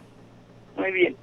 [0.77, 1.15] Muy bien.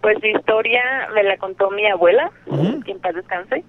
[0.00, 0.82] Pues mi historia
[1.14, 2.80] me la contó mi abuela, Ujú.
[2.80, 3.64] que en paz descanse.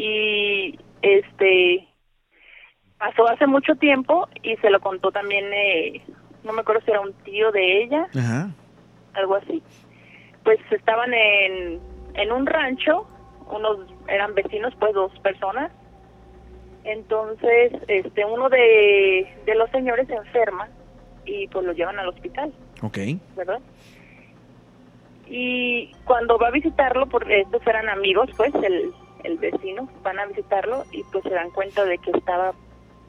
[0.00, 1.86] Y este
[2.98, 6.02] pasó hace mucho tiempo y se lo contó también, eh,
[6.44, 8.50] no me acuerdo si era un tío de ella, Ajá.
[9.14, 9.62] algo así.
[10.44, 11.80] Pues estaban en,
[12.14, 13.06] en un rancho,
[13.50, 13.78] unos
[14.08, 15.70] eran vecinos, pues dos personas.
[16.84, 20.68] Entonces, este uno de, de los señores se enferma
[21.26, 22.52] y pues lo llevan al hospital.
[22.82, 22.98] Ok.
[23.36, 23.60] ¿verdad?
[25.26, 28.92] Y cuando va a visitarlo, porque estos eran amigos, pues el,
[29.24, 32.52] el vecino, van a visitarlo y pues se dan cuenta de que estaba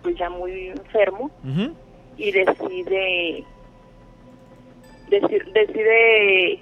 [0.03, 1.29] pues ya muy enfermo
[2.17, 3.43] y decide
[5.09, 6.59] deci- decide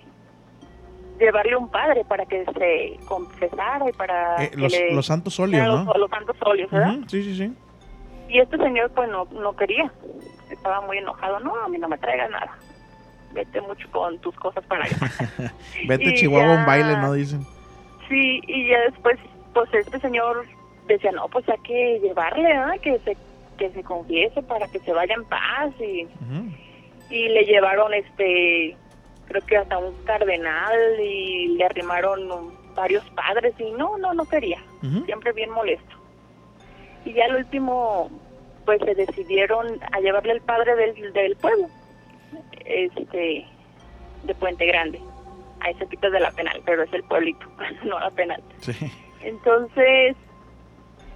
[1.20, 5.40] llevarle un padre para que se confesara y para Eh, que los, le- los santos
[5.40, 5.94] óleos, ¿no?
[5.94, 6.96] los santos óleos, ¿verdad?
[7.08, 7.54] Sí, sí, sí.
[8.30, 9.92] Y este señor pues no, no quería,
[10.50, 12.56] estaba muy enojado, no, a mí no me traigas nada,
[13.34, 14.98] vete mucho con tus cosas para allá.
[15.88, 17.14] Vete Y Chihuahua a un baile, ¿no?
[17.14, 17.42] Dicen.
[18.08, 19.20] Sí, y ya después,
[19.54, 20.46] pues este señor
[20.88, 22.80] decía, no, pues hay que llevarle, ¿verdad?
[22.82, 23.18] Que se,
[23.58, 26.08] que se confiese para que se vaya en paz y,
[27.10, 28.76] y le llevaron, este,
[29.28, 34.60] creo que hasta un cardenal y le arrimaron varios padres y no, no, no quería,
[35.06, 35.96] siempre bien molesto.
[37.06, 38.10] Y ya al último,
[38.66, 41.68] pues se decidieron a llevarle al padre del, del pueblo,
[42.66, 43.46] este,
[44.24, 45.00] de Puente Grande.
[45.62, 47.46] Ahí se quita de la penal, pero es el pueblito,
[47.84, 48.42] no la penal.
[48.60, 48.74] Sí.
[49.22, 50.16] Entonces,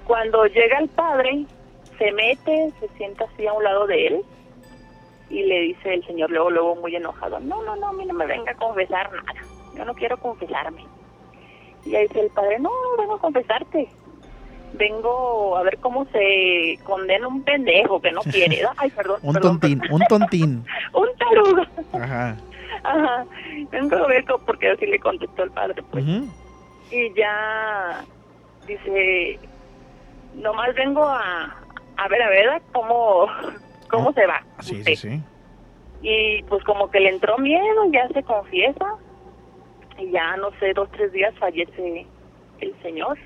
[0.06, 1.46] cuando llega el padre,
[1.98, 4.22] se mete, se sienta así a un lado de él
[5.30, 8.14] y le dice el señor luego, luego muy enojado, no, no, no, a mí no
[8.14, 9.42] me venga a confesar nada,
[9.76, 10.86] yo no quiero confesarme.
[11.86, 13.88] Y ahí dice el padre, no, no vengo a confesarte,
[14.74, 18.62] vengo a ver cómo se condena un pendejo que no quiere.
[18.78, 19.20] Ay, perdón.
[19.22, 20.66] Un perdón, tontín, un tontín.
[20.94, 21.64] un tarugo.
[21.94, 22.38] Ajá.
[22.84, 23.26] Ajá.
[23.72, 26.06] Vengo a ver cómo, porque así le contestó el padre, pues.
[26.94, 28.06] Y ya
[28.68, 29.40] dice,
[30.36, 31.56] nomás vengo a,
[31.98, 33.26] a ver a ver cómo,
[33.90, 34.44] cómo se va.
[34.60, 34.96] Sí, usted".
[34.96, 35.24] sí, sí.
[36.04, 38.86] Y pues como que le entró miedo, ya se confiesa.
[39.98, 42.06] Y ya, no sé, dos, tres días fallece
[42.60, 43.18] el señor.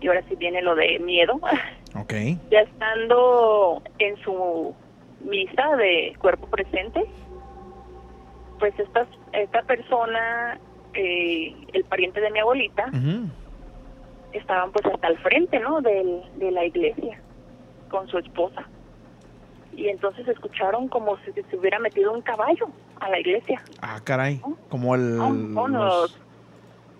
[0.00, 1.38] Y ahora sí viene lo de miedo.
[1.94, 2.14] Ok.
[2.50, 4.74] ya estando en su
[5.20, 7.04] misa de cuerpo presente,
[8.58, 10.58] pues esta, esta persona,
[10.94, 12.90] eh, el pariente de mi abuelita,
[14.32, 15.80] estaban pues hasta el frente, ¿no?
[15.80, 17.20] Del, de la iglesia
[17.90, 18.66] con su esposa.
[19.76, 22.68] Y entonces escucharon como si se hubiera metido un caballo
[23.00, 23.62] a la iglesia.
[23.80, 24.40] Ah, caray.
[24.68, 25.16] Como el,
[25.54, 26.18] los,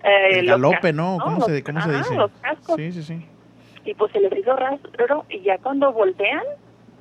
[0.03, 1.17] eh, el los galope, ¿no?
[1.23, 2.15] ¿Cómo Los- se, cómo se ajá, dice?
[2.15, 2.75] los cascos.
[2.75, 3.25] Sí, sí, sí.
[3.85, 6.43] y pues se les hizo raro y ya cuando voltean,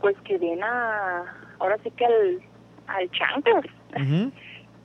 [0.00, 1.24] pues que ven a,
[1.58, 2.40] ahora sí que al,
[2.88, 3.64] al chanclas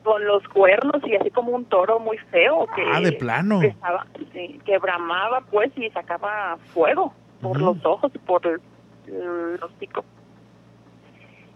[0.08, 3.60] con los cuernos y así como un toro muy feo que Ah, de plano.
[3.60, 4.08] que, estaba-
[4.66, 8.62] que bramaba pues y sacaba fuego por los ojos por el,
[9.14, 10.06] el hocico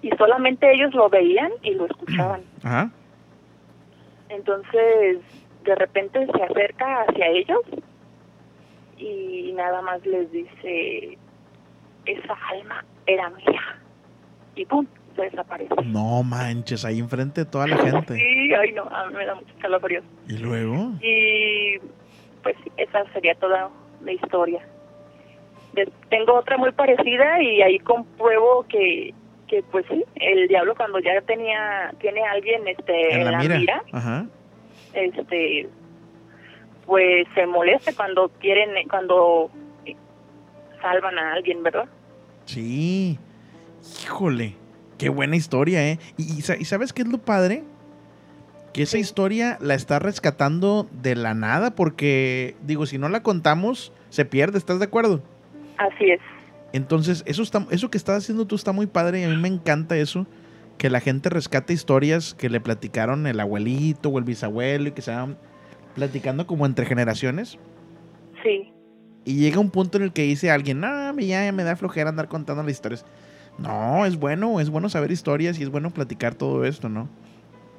[0.01, 2.89] y solamente ellos lo veían y lo escuchaban Ajá.
[4.27, 5.19] entonces
[5.63, 7.61] de repente se acerca hacia ellos
[8.97, 11.17] y nada más les dice
[12.05, 13.79] esa alma era mía
[14.55, 14.85] y pum
[15.15, 18.15] se desaparece No manches, ahí enfrente de toda la gente.
[18.15, 20.91] sí ay no a mí me da mucho calofríos Y luego.
[21.01, 21.77] y
[22.43, 23.69] pues sí, esa sería toda
[24.03, 24.61] la historia.
[25.73, 29.13] De- tengo otra muy parecida y ahí compruebo que
[29.47, 33.57] que pues sí, el diablo cuando ya tenía tiene a alguien este En la mira.
[33.59, 34.25] mira, Ajá.
[34.93, 35.67] este
[36.85, 39.49] pues se molesta cuando quieren cuando
[40.81, 41.85] salvan a alguien, ¿verdad?
[42.45, 43.19] Sí.
[44.03, 44.55] Híjole.
[45.01, 45.99] Qué buena historia, ¿eh?
[46.17, 47.63] Y, y sa- y ¿sabes qué es lo padre?
[48.73, 53.91] Que esa historia la está rescatando de la nada porque, digo, si no la contamos,
[54.09, 55.21] se pierde, ¿estás de acuerdo?
[55.77, 56.19] Así es.
[56.71, 59.49] Entonces, eso, está, eso que estás haciendo tú está muy padre y a mí me
[59.49, 60.25] encanta eso,
[60.77, 65.01] que la gente rescate historias que le platicaron el abuelito o el bisabuelo y que
[65.01, 65.37] se van
[65.95, 67.57] platicando como entre generaciones.
[68.43, 68.71] Sí.
[69.25, 72.09] Y llega un punto en el que dice alguien, no, me- ya me da flojera
[72.09, 73.05] andar contando las historias.
[73.57, 77.07] No, es bueno, es bueno saber historias y es bueno platicar todo esto, ¿no?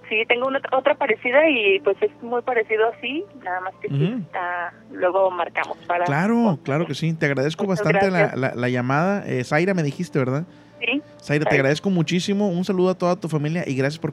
[0.08, 3.94] Sí, tengo una, otra parecida y pues es muy parecido así, nada más que sí
[3.94, 4.18] Ujú.
[4.18, 7.14] está, luego marcamos para Claro, claro que sí.
[7.14, 9.24] Te agradezco Muchas bastante la, la- la llamada.
[9.26, 10.44] Eh, Zaira, me dijiste, ¿verdad?
[10.80, 11.00] Sí.
[11.22, 12.48] Zaira, te agradezco muchísimo.
[12.48, 14.12] Un saludo a toda tu familia y gracias por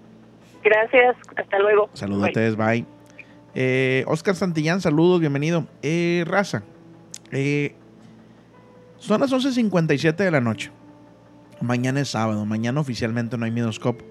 [0.63, 1.89] Gracias, hasta luego.
[1.93, 2.85] Saludotes, bye.
[3.53, 5.67] Eh, Oscar Santillán, saludos, bienvenido.
[5.81, 6.63] Eh, raza,
[7.31, 7.75] eh,
[8.97, 10.71] son las 11.57 de la noche.
[11.59, 14.03] Mañana es sábado, mañana oficialmente no hay Midoscope.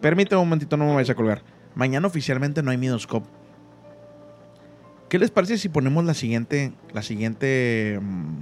[0.00, 1.42] Permíteme un momentito, no me vayas a colgar.
[1.74, 3.26] Mañana oficialmente no hay Midoscope.
[5.08, 8.36] ¿Qué les parece si ponemos la siguiente, la siguiente, mm,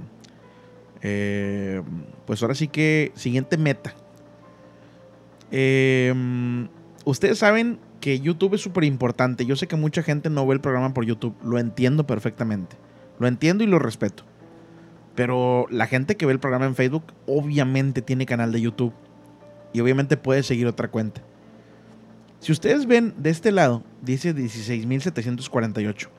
[1.01, 1.81] eh,
[2.25, 3.93] pues ahora sí que, siguiente meta?
[5.51, 6.13] Eh,
[7.05, 9.45] ustedes saben que YouTube es súper importante.
[9.45, 11.35] Yo sé que mucha gente no ve el programa por YouTube.
[11.43, 12.75] Lo entiendo perfectamente.
[13.19, 14.23] Lo entiendo y lo respeto.
[15.15, 18.93] Pero la gente que ve el programa en Facebook obviamente tiene canal de YouTube.
[19.73, 21.21] Y obviamente puede seguir otra cuenta.
[22.39, 26.09] Si ustedes ven de este lado, dice 16.748.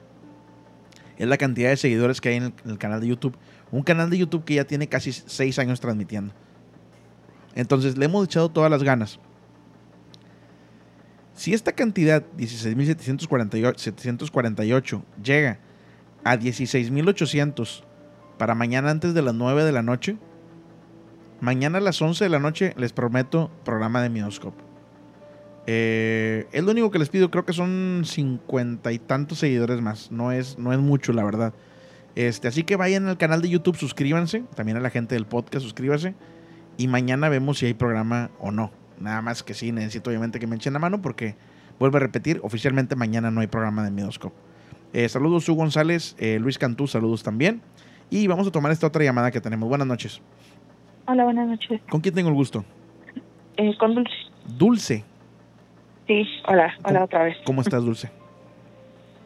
[1.19, 3.37] Es la cantidad de seguidores que hay en el, en el canal de YouTube.
[3.71, 6.33] Un canal de YouTube que ya tiene casi 6 años transmitiendo.
[7.55, 9.21] Entonces le hemos echado todas las ganas.
[11.35, 15.59] Si esta cantidad, 16.748, llega
[16.25, 17.85] a 16.800
[18.39, 20.17] para mañana antes de las 9 de la noche,
[21.41, 24.63] mañana a las 11 de la noche les prometo programa de Midoscope.
[25.67, 30.11] Eh, es lo único que les pido, creo que son 50 y tantos seguidores más,
[30.11, 31.55] no es, no es mucho la verdad.
[32.15, 35.65] Este, así que vayan al canal de YouTube, suscríbanse, también a la gente del podcast,
[35.65, 36.15] suscríbanse.
[36.77, 38.71] Y mañana vemos si hay programa o no.
[38.99, 41.35] Nada más que sí, necesito obviamente que me echen la mano porque,
[41.79, 44.35] vuelvo a repetir, oficialmente mañana no hay programa de Midoscope.
[44.93, 47.63] Eh, saludos, Su González, eh, Luis Cantú, saludos también.
[48.11, 49.69] Y vamos a tomar esta otra llamada que tenemos.
[49.69, 50.21] Buenas noches.
[51.07, 51.81] Hola, buenas noches.
[51.91, 52.65] ¿Con quién tengo el gusto?
[53.57, 54.15] Eh, con Dulce.
[54.59, 55.05] Dulce.
[56.07, 57.37] Sí, hola, hola otra vez.
[57.45, 58.11] ¿Cómo estás, Dulce?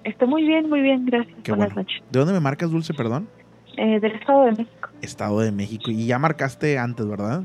[0.04, 1.36] Estoy muy bien, muy bien, gracias.
[1.42, 1.88] Qué buenas bueno.
[1.88, 2.02] noches.
[2.10, 3.28] ¿De dónde me marcas, Dulce, perdón?
[3.76, 4.88] Eh, del Estado de México.
[5.02, 5.90] Estado de México.
[5.90, 7.42] Y ya marcaste antes, ¿verdad?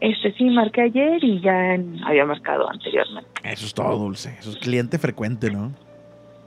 [0.00, 3.30] Este sí, marqué ayer y ya había marcado anteriormente.
[3.44, 4.34] Eso es todo, Dulce.
[4.40, 5.72] Eso es cliente frecuente, ¿no?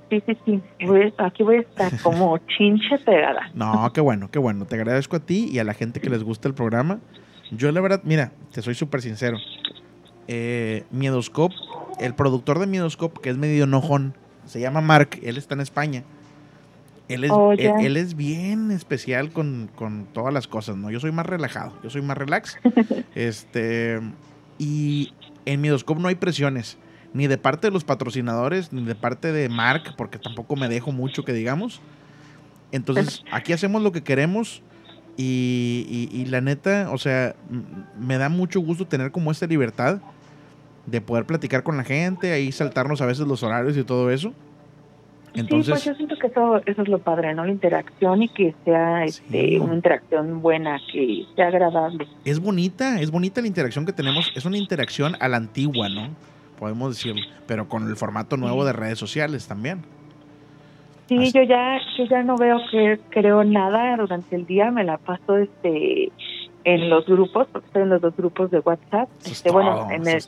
[0.09, 0.61] sí, sí, sí.
[0.86, 3.49] Voy- aquí voy a estar como chinche pegada.
[3.55, 4.65] No, qué bueno, qué bueno.
[4.65, 6.99] Te agradezco a ti y a la gente que les gusta el programa.
[7.51, 9.38] Yo la verdad, mira, te soy súper sincero.
[10.28, 11.55] Eh, Miedoscope,
[11.99, 14.15] el productor de Miedoscope, que es medio enojón,
[14.45, 16.03] se llama Mark, él está en España.
[17.10, 17.76] Él es, Oh, él, ya.
[17.80, 20.89] él es bien especial con, con todas las cosas, ¿no?
[20.89, 22.58] Yo soy más relajado, yo soy más relax.
[23.16, 23.99] este,
[24.58, 25.14] y
[25.45, 26.78] en Miedoscope no hay presiones,
[27.14, 30.91] ni de parte de los patrocinadores, ni de parte de Mark, porque tampoco me dejo
[30.91, 31.82] mucho que digamos.
[32.72, 34.62] Entonces, aquí hacemos lo que queremos
[35.18, 37.36] y, y- y la neta, o sea,
[37.99, 39.99] me da mucho gusto tener como esta libertad
[40.88, 44.34] de poder platicar con la gente, ahí saltarnos a veces los horarios y todo eso.
[45.34, 47.45] Sí, pues Entonces, yo siento que eso, eso es lo padre, ¿no?
[47.45, 52.07] La interacción y que sea este, una interacción buena, que sea agradable.
[52.25, 56.09] es bonita, es bonita la interacción que tenemos, es una interacción a la antigua, ¿no?
[56.59, 59.81] Podemos decirlo, pero con el formato nuevo de redes sociales también.
[61.07, 64.97] Sí, yo ya, yo ya no veo que creo nada durante el día, me la
[64.97, 66.11] paso este
[66.64, 69.09] en los grupos, porque estoy en los dos grupos de WhatsApp.
[69.26, 70.24] Este, bueno, en el,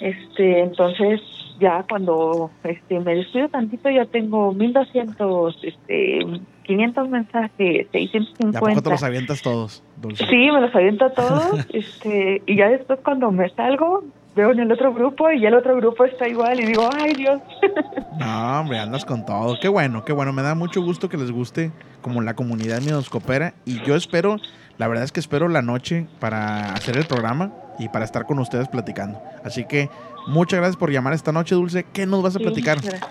[0.00, 1.20] este, entonces
[1.58, 6.20] ya cuando este me descuido tantito ya tengo 1200, este
[6.64, 8.90] 500 mensajes, ¿Y a poco te 650.
[8.90, 10.26] los avientas todos, Dulce?
[10.26, 14.02] Sí, me los aviento todos, este, y ya después cuando me salgo,
[14.36, 17.14] veo en el otro grupo y ya el otro grupo está igual y digo, ay
[17.14, 17.40] Dios.
[18.18, 19.56] No, hombre, andas con todo.
[19.60, 20.32] Qué bueno, qué bueno.
[20.32, 23.54] Me da mucho gusto que les guste como la comunidad miedoscopera.
[23.64, 24.36] Y yo espero,
[24.78, 28.38] la verdad es que espero la noche para hacer el programa y para estar con
[28.38, 29.20] ustedes platicando.
[29.44, 29.90] Así que
[30.28, 31.86] muchas gracias por llamar esta noche, Dulce.
[31.92, 32.80] ¿Qué nos vas a Sí, platicar?
[32.80, 33.02] gracias.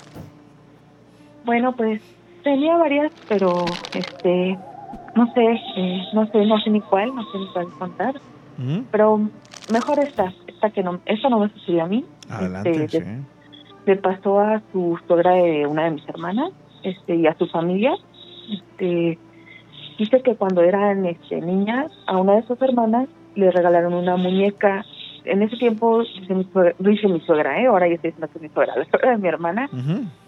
[1.43, 2.01] Bueno, pues
[2.41, 4.57] tenía varias, pero este,
[5.15, 5.45] no sé,
[5.75, 8.15] eh, no sé, no sé ni cuál, no sé ni cuál contar,
[8.89, 9.19] pero
[9.71, 12.05] mejor esta, esta que no, esta no me sucedió a mí.
[12.29, 13.09] Adelante, Este, sí.
[13.85, 16.51] le pasó a su suegra de una de mis hermanas
[16.83, 17.93] este y a su familia.
[18.51, 19.17] Este
[19.97, 24.85] dice que cuando eran este niñas a una de sus hermanas le regalaron una muñeca.
[25.25, 28.39] En ese tiempo dice mi suegra, dice mi suegra eh ahora yo estoy diciendo que
[28.39, 29.69] mi suegra la suegra de mi hermana.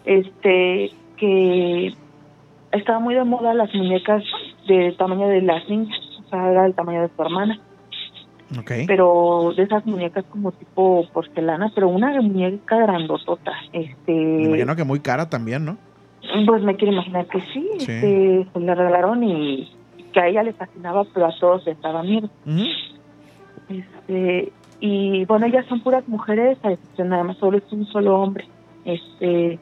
[0.05, 1.93] Este que
[2.71, 4.23] estaba muy de moda las muñecas
[4.67, 7.59] del tamaño de las niñas o sea era del tamaño de su hermana
[8.59, 8.71] Ok.
[8.87, 13.51] pero de esas muñecas como tipo porcelana, pero una muñeca grandotota.
[13.73, 14.11] Me Este,
[14.43, 15.77] imagino que muy cara también, ¿no?
[16.47, 17.91] pues me quiero imaginar que sí, Sí.
[17.91, 19.71] este, se la regalaron y
[20.11, 22.29] que a ella le fascinaba, pero a todos les daba miedo.
[23.69, 28.19] Este, y bueno, ellas son puras mujeres, a excepción nada más solo es un solo
[28.21, 28.45] hombre.
[28.85, 29.59] Este,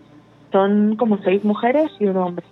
[0.51, 2.45] son como seis mujeres y un hombre.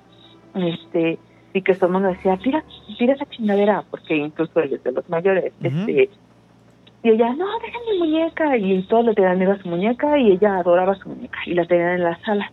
[0.56, 1.20] Este,
[1.54, 2.64] y que su hermano decía, tira,
[2.98, 6.10] tira esa chingadera, porque incluso ellos de los mayores, este,
[7.04, 10.34] y ella, no, dejen mi muñeca, y todos le tenían miedo a su muñeca, y
[10.34, 12.52] ella adoraba su muñeca, y la tenían en la sala.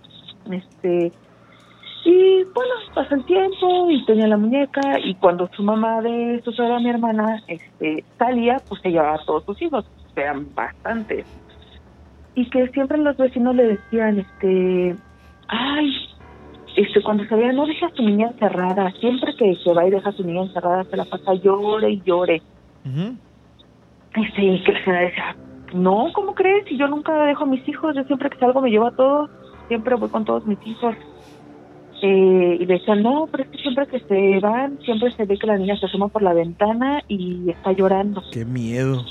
[0.51, 1.13] Este,
[2.05, 6.51] y bueno, pasó el tiempo, y tenía la muñeca, y cuando su mamá de su
[6.81, 9.85] mi hermana, este, salía, pues se llevaba a todos sus hijos,
[10.17, 11.27] eran bastantes.
[12.35, 14.97] Y que siempre los vecinos le decían, este,
[15.49, 15.93] ay,
[16.79, 19.91] este, cuando se vea, no deja a su niña encerrada, siempre que se va y
[19.91, 22.41] deja a su niña encerrada, se la pasa llore y llore.
[24.15, 25.37] Este, y que la señora decía,
[25.75, 26.67] no, ¿cómo crees?
[26.69, 29.29] Si yo nunca dejo a mis hijos, yo siempre que salgo me llevo a todos,
[29.67, 30.95] siempre voy con todos mis hijos.
[32.01, 35.37] Eh, y le decían, no, pero es que siempre que se van, siempre se ve
[35.37, 38.23] que la niña se asoma por la ventana y está llorando.
[38.33, 39.03] Qué miedo.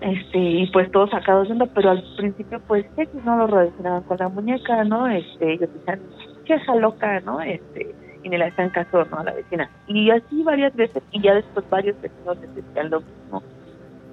[0.00, 2.86] Este, y pues todos sacados de onda, pero al principio pues
[3.24, 5.08] no lo relacionaban con la muñeca, ¿no?
[5.08, 6.00] Este, ellos decían,
[6.44, 7.40] qué esa loca, ¿no?
[7.40, 9.18] Este, y le hacían caso, ¿no?
[9.18, 9.70] A la vecina.
[9.86, 13.42] Y así varias veces, y ya después varios vecinos les decían lo mismo,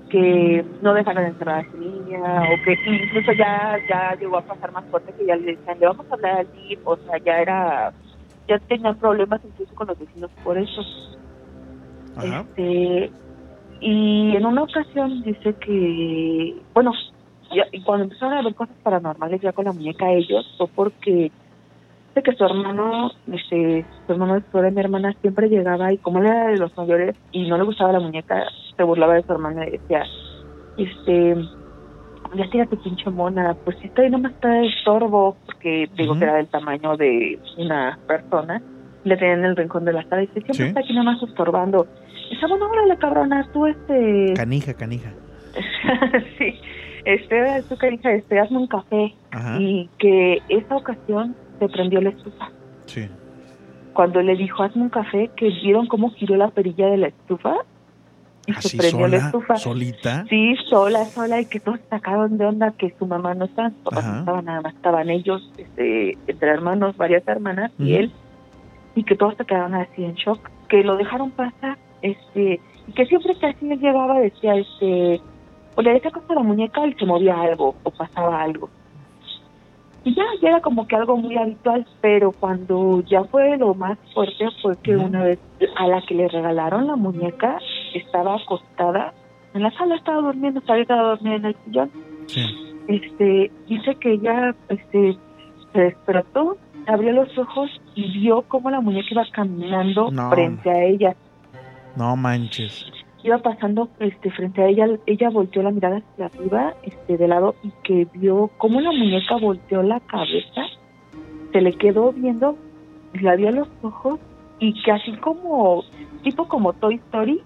[0.09, 4.45] que no dejaron de encerrar a su niña, o que incluso ya, ya llegó a
[4.45, 7.17] pasar más fuerte que ya le decían, le vamos a hablar al DIF, o sea,
[7.25, 7.93] ya era,
[8.47, 10.81] ya tenían problemas incluso con los vecinos por eso.
[12.15, 12.45] Ajá.
[12.47, 13.11] Este,
[13.81, 16.93] y en una ocasión dice que, bueno,
[17.53, 21.31] ya- y cuando empezaron a ver cosas paranormales ya con la muñeca ellos, fue porque
[22.23, 26.27] que su hermano, este, su hermano de su mi hermana siempre llegaba y como él
[26.27, 28.43] era de los mayores y no le gustaba la muñeca,
[28.75, 30.03] se burlaba de su hermana y decía,
[30.77, 31.35] este,
[32.35, 36.17] ya tira tu pinche mona, pues si está ahí nomás está de estorbo, porque digo
[36.17, 38.61] que era del tamaño de una persona,
[39.03, 40.63] le tenían en el rincón de la sala y dice, siempre Sí.
[40.63, 41.87] está aquí nomás estorbando.
[42.29, 44.33] Dice, bueno, órale, cabrona, tú este...
[44.35, 45.11] Canija, canija.
[46.37, 46.53] sí,
[47.05, 49.15] este, tú canija, este, hazme un café.
[49.31, 49.57] Ajá.
[49.61, 52.51] Y que esa ocasión se prendió la estufa.
[52.85, 53.07] Sí.
[53.93, 57.55] Cuando le dijo, hazme un café, que vieron cómo giró la perilla de la estufa,
[58.45, 59.57] y se ¿Así prendió la estufa.
[59.57, 60.25] ¿Solita?
[60.29, 63.79] Sí, sola, sola, y que todos sacaron de onda que su mamá no estaba, sus
[63.79, 64.13] papás Ajá.
[64.13, 68.11] no estaban, nada más estaban ellos, este, entre hermanos, varias hermanas y él,
[68.95, 70.39] y que todos se quedaron así en shock,
[70.69, 75.21] que lo dejaron pasar, este, y que siempre que así llegaba decía, este,
[75.75, 78.69] o le decía cosas a la muñeca y se movía algo, o pasaba algo.
[80.07, 83.97] Y ya, ya era como que algo muy habitual, pero cuando ya fue lo más
[84.13, 85.37] fuerte fue que una vez
[85.75, 87.59] a la que le regalaron la muñeca
[87.93, 89.13] estaba acostada
[89.53, 91.91] en la sala, estaba durmiendo, estaba dormida en el sillón.
[92.87, 95.17] Este, dice que ella este,
[95.73, 96.55] se despertó,
[96.87, 100.29] abrió los ojos y vio cómo la muñeca iba caminando No.
[100.29, 101.15] frente a ella.
[101.97, 102.85] No manches.
[103.27, 107.55] Iba pasando este, frente a ella, ella volteó la mirada hacia arriba, este, de lado,
[107.61, 110.61] y que vio cómo la muñeca volteó la cabeza,
[111.51, 112.57] se le quedó viendo,
[113.11, 114.21] le abrió los ojos
[114.59, 115.83] y que así como,
[116.23, 117.41] tipo como Toy Story,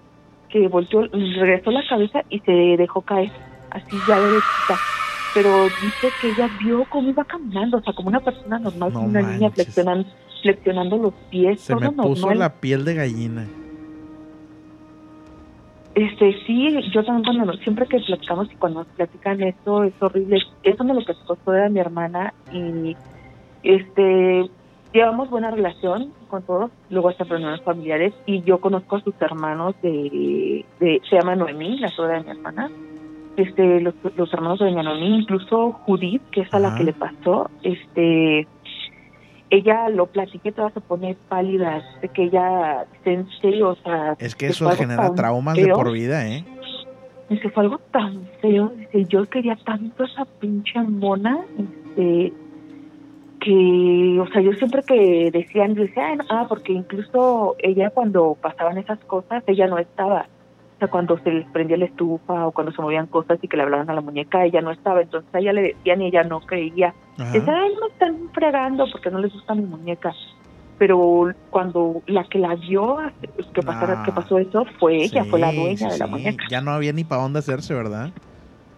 [0.50, 3.32] que volteó, regresó la cabeza y se dejó caer,
[3.70, 4.78] así ya derechita.
[5.34, 8.94] Pero dice que ella vio cómo iba caminando, o sea, como una persona normal, No
[9.00, 10.08] como una niña flexionando,
[10.42, 12.38] flexionando los pies, Se todo me puso normal.
[12.38, 13.48] la piel de gallina.
[15.94, 19.92] Este, sí, yo también cuando nos- siempre que platicamos y cuando nos platican esto es
[20.00, 20.38] horrible.
[20.62, 22.96] Eso me lo pasó era mi hermana y
[23.62, 24.48] este
[24.92, 29.74] llevamos buena relación con todos, luego hasta reuniones familiares y yo conozco a sus hermanos
[29.82, 32.70] de, de se llama Noemí, la suegra de mi hermana.
[33.36, 36.92] Este, los, los hermanos de doña Noemí, incluso Judith, que es a la que le
[36.92, 38.46] pasó, este
[39.52, 44.34] ella lo platiqué, toda se pone pálida, de que ella, en serio, o sea, Es
[44.34, 45.76] que eso genera traumas de feo.
[45.76, 46.42] por vida, ¿eh?
[47.28, 48.72] Dice, fue algo tan feo.
[48.74, 52.32] Dice, yo quería tanto esa pinche mona, este,
[53.40, 58.36] que, o sea, yo siempre que decían, decía, "Ay, no", ah, porque incluso ella cuando
[58.40, 60.28] pasaban esas cosas, ella no estaba.
[60.82, 63.62] Sea, cuando se les prendía la estufa o cuando se movían cosas y que le
[63.62, 65.00] hablaban a la muñeca, ella no estaba.
[65.00, 66.92] Entonces a ella le decían y ella no creía.
[67.32, 70.12] Dice, ay, me están fregando porque no les gusta mi muñeca.
[70.78, 72.98] Pero cuando la que la vio,
[73.54, 74.02] que, pasara, Ah.
[74.04, 76.44] que pasó eso, fue ella, fue la dueña sí, de la muñeca.
[76.50, 78.10] Ya no había ni para dónde hacerse, ¿verdad?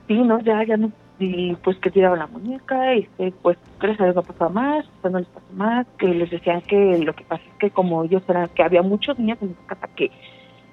[0.06, 0.92] Sí, no, ya, ya no.
[1.18, 5.10] Y pues que tiraron la muñeca, este, pues gracias a Dios no pasó más, pues
[5.10, 8.22] no les pasó más, que les decían que lo que pasa es que como ellos
[8.28, 10.10] eran, que había muchos niños en esa casa que,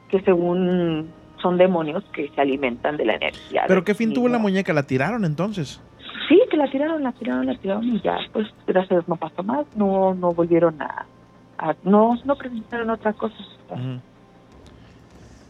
[0.09, 1.09] que según
[1.41, 3.63] son demonios que se alimentan de la energía.
[3.67, 4.73] ¿Pero qué fin tuvo la muñeca?
[4.73, 5.81] ¿La tiraron entonces?
[6.29, 9.15] Sí, que la tiraron, la tiraron, la tiraron y ya, pues gracias a Dios no
[9.17, 11.05] pasó más, no, no volvieron a,
[11.57, 13.35] a- no, no presentaron otra cosa.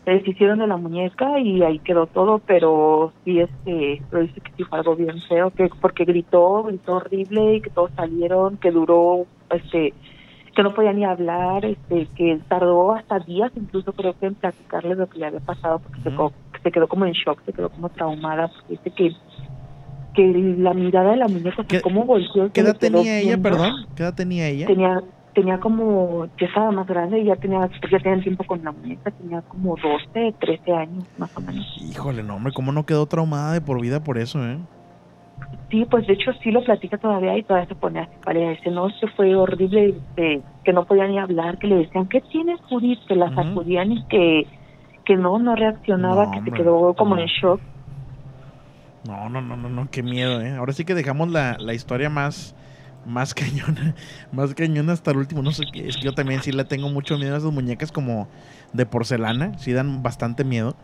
[0.06, 4.52] Se deshicieron de la muñeca y ahí quedó todo, pero sí, este, pero dice que
[4.58, 8.72] sí fue algo bien feo, que porque gritó, gritó horrible y que todos salieron, que
[8.72, 9.94] duró, este,
[10.62, 14.96] que no podía ni hablar, este, que tardó hasta días incluso creo que en platicarles
[14.96, 16.32] lo que le había pasado porque se, quedó,
[16.62, 19.16] se quedó como en shock, se quedó como traumada, porque dice que
[20.14, 22.52] que la mirada de la muñeca, sea, cómo volvió.
[22.52, 23.50] ¿Qué edad tenía ella, viendo.
[23.50, 23.72] perdón?
[23.96, 24.68] ¿Qué edad tenía ella?
[24.68, 25.02] Tenía
[25.34, 29.10] tenía como, ya estaba más grande y ya tenía, ya tenía tiempo con la muñeca,
[29.12, 31.66] tenía como 12, 13 años más o menos.
[31.90, 34.60] Híjole, no, hombre, ¿cómo no quedó traumada de por vida por eso, eh?
[35.70, 38.70] Sí, pues de hecho sí lo platica todavía y todavía se pone así para dice,
[38.72, 42.60] no, se fue horrible, este, que no podía ni hablar, que le decían, ¿qué tienes,
[42.70, 43.00] Judith?
[43.08, 44.48] Que la sacudían y que,
[45.06, 47.22] que no, no reaccionaba, No, que se quedó como no.
[47.22, 47.62] en shock.
[49.08, 50.52] No, no, no, no, no, qué miedo, ¿eh?
[50.52, 52.54] Ahora sí que dejamos la, la historia más,
[53.06, 53.96] más cañona,
[54.32, 55.42] más cañona hasta el último.
[55.42, 58.28] No sé es que yo también sí le tengo mucho miedo a esas muñecas como
[58.74, 60.76] de porcelana, sí dan bastante miedo.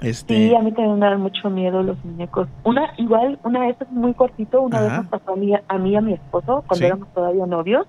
[0.00, 2.48] Este, Sí, a mí también me dan mucho miedo los muñecos.
[2.64, 5.90] Una, igual, una vez es muy cortito, una vez nos pasó a mí, a mí
[5.90, 6.84] y a mi esposo, cuando Sí.
[6.86, 7.86] éramos todavía novios,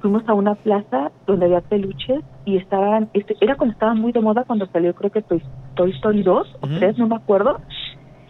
[0.00, 4.20] fuimos a una plaza donde había peluches y estaban, este, era cuando estaba muy de
[4.20, 5.42] moda cuando salió creo que Toy,
[5.74, 7.58] Toy Story 2 o 3, no me acuerdo,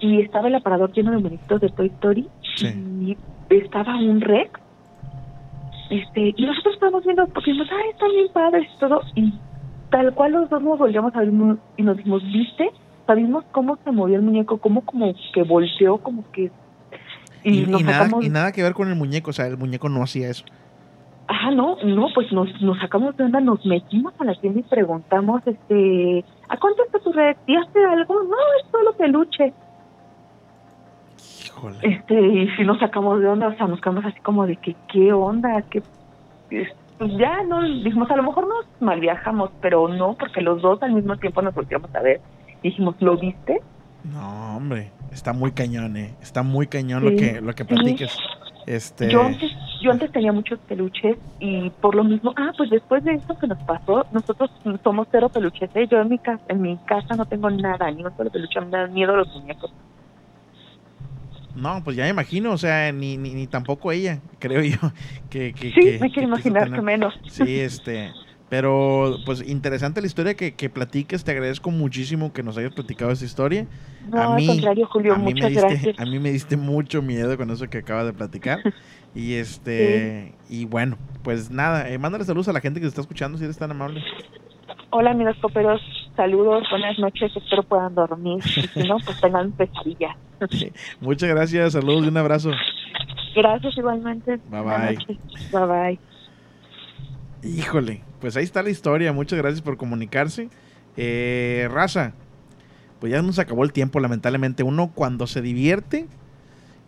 [0.01, 2.29] y estaba el aparador lleno de monitos de Toy Story
[2.63, 3.17] y
[3.51, 4.51] estaba un Rex,
[5.91, 9.33] este, y nosotros estábamos viendo porque dijimos, ay, están bien padres y todo, y
[9.91, 11.33] tal cual los dos nos volvíamos a ver
[11.77, 12.71] y nos dijimos, ¿viste?
[13.09, 16.51] Sabimos cómo se movió el muñeco, cómo como que volteó, como que...
[17.43, 18.25] y, Y, nos y nada, sacamos...
[18.27, 20.45] y nada que ver con el muñeco, o sea, el muñeco no hacía eso.
[21.27, 24.63] Ah, no, no, pues nos, nos sacamos de onda, nos metimos a la tienda y
[24.63, 27.35] preguntamos, este, ¿a cuánto está tu red?
[27.47, 28.15] ¿Y hace algo?
[28.25, 29.55] No, es solo peluche.
[31.81, 34.77] Este, y si nos sacamos de onda, o sea, nos quedamos así como de que,
[34.93, 35.63] ¿qué onda?
[35.63, 35.83] que
[36.51, 36.69] Pues
[37.19, 41.17] ya no, dijimos, a lo mejor nos malviajamos, pero no, porque los dos al mismo
[41.17, 42.21] tiempo nos volteamos a ver.
[42.63, 43.61] Dijimos, ¿lo viste?
[44.05, 46.15] No, hombre, está muy cañón, eh.
[46.21, 47.69] Está muy cañón lo que, lo que sí.
[47.69, 48.17] platiques.
[48.67, 49.11] Este...
[49.11, 49.51] Yo antes,
[49.83, 53.47] yo antes tenía muchos peluches y por lo mismo, ah, pues después de esto que
[53.47, 54.51] nos pasó, nosotros
[54.85, 55.71] somos cero peluches.
[55.75, 55.87] ¿eh?
[55.91, 58.69] Yo en mi casa, en mi casa no tengo nada, ni un solo peluche, me
[58.71, 59.73] dan miedo los muñecos.
[61.55, 64.79] No, pues ya me imagino, o sea, ni, ni, ni tampoco ella, creo yo.
[65.31, 67.19] Que, que, Sí, que- me quiero imaginar que menos.
[67.29, 68.13] Sí, este.
[68.49, 71.23] Pero, pues, interesante la historia que, que platiques.
[71.25, 73.67] Te agradezco muchísimo que nos hayas platicado esa historia.
[74.09, 76.01] No, al contrario, Julio, a mí me muchas diste- gracias.
[76.01, 78.61] A mí me diste mucho miedo con eso que acabas de platicar.
[79.15, 80.35] y este.
[80.49, 83.45] Y bueno, pues nada, eh, mándale saludos a la gente que se está escuchando, si
[83.45, 84.03] eres tan amable.
[84.91, 85.83] Hola, amigos coperos,
[86.17, 88.39] saludos, buenas noches, espero puedan dormir.
[88.57, 90.17] Y si no, pues tengan pesadillas.
[91.01, 92.53] Muchas gracias, saludos y un abrazo.
[93.35, 94.39] Gracias igualmente.
[94.49, 94.99] Bye, bye.
[95.53, 96.18] Bye bye.
[97.43, 99.13] Híjole, pues ahí está la historia.
[99.13, 100.49] Muchas gracias por comunicarse.
[100.97, 102.13] Eh, raza,
[103.01, 104.63] pues ya nos acabó el tiempo, lamentablemente.
[104.63, 106.07] Uno cuando se divierte,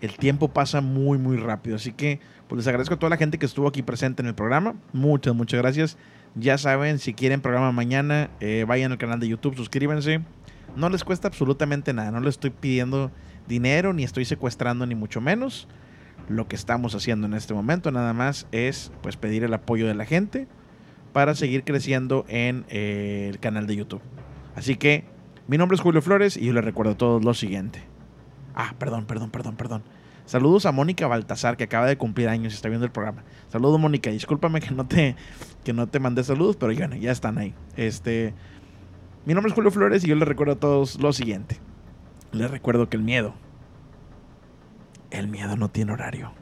[0.00, 1.76] el tiempo pasa muy, muy rápido.
[1.76, 4.34] Así que, pues les agradezco a toda la gente que estuvo aquí presente en el
[4.34, 4.74] programa.
[4.92, 5.96] Muchas, muchas gracias.
[6.34, 10.20] Ya saben, si quieren programa mañana, eh, vayan al canal de YouTube, suscríbanse.
[10.76, 12.10] No les cuesta absolutamente nada.
[12.10, 13.12] No les estoy pidiendo
[13.46, 15.68] dinero, ni estoy secuestrando, ni mucho menos.
[16.30, 19.94] Lo que estamos haciendo en este momento nada más es pues pedir el apoyo de
[19.94, 20.46] la gente
[21.12, 24.00] para seguir creciendo en eh, el canal de YouTube.
[24.54, 25.02] Así que
[25.48, 27.82] mi nombre es Julio Flores y yo les recuerdo a todos lo siguiente.
[28.54, 29.82] Ah, perdón, perdón, perdón, perdón.
[30.24, 33.24] Saludos a Mónica Baltasar que acaba de cumplir años y está viendo el programa.
[33.48, 35.16] Saludos Mónica, discúlpame que no te
[35.64, 37.54] que no te mandé saludos, pero bueno, ya están ahí.
[37.76, 38.34] Este
[39.26, 41.58] mi nombre es Julio Flores y yo les recuerdo a todos lo siguiente.
[42.30, 43.34] Les recuerdo que el miedo
[45.10, 46.32] el miedo no tiene horario.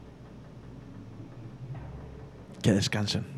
[2.63, 3.38] Que descansen.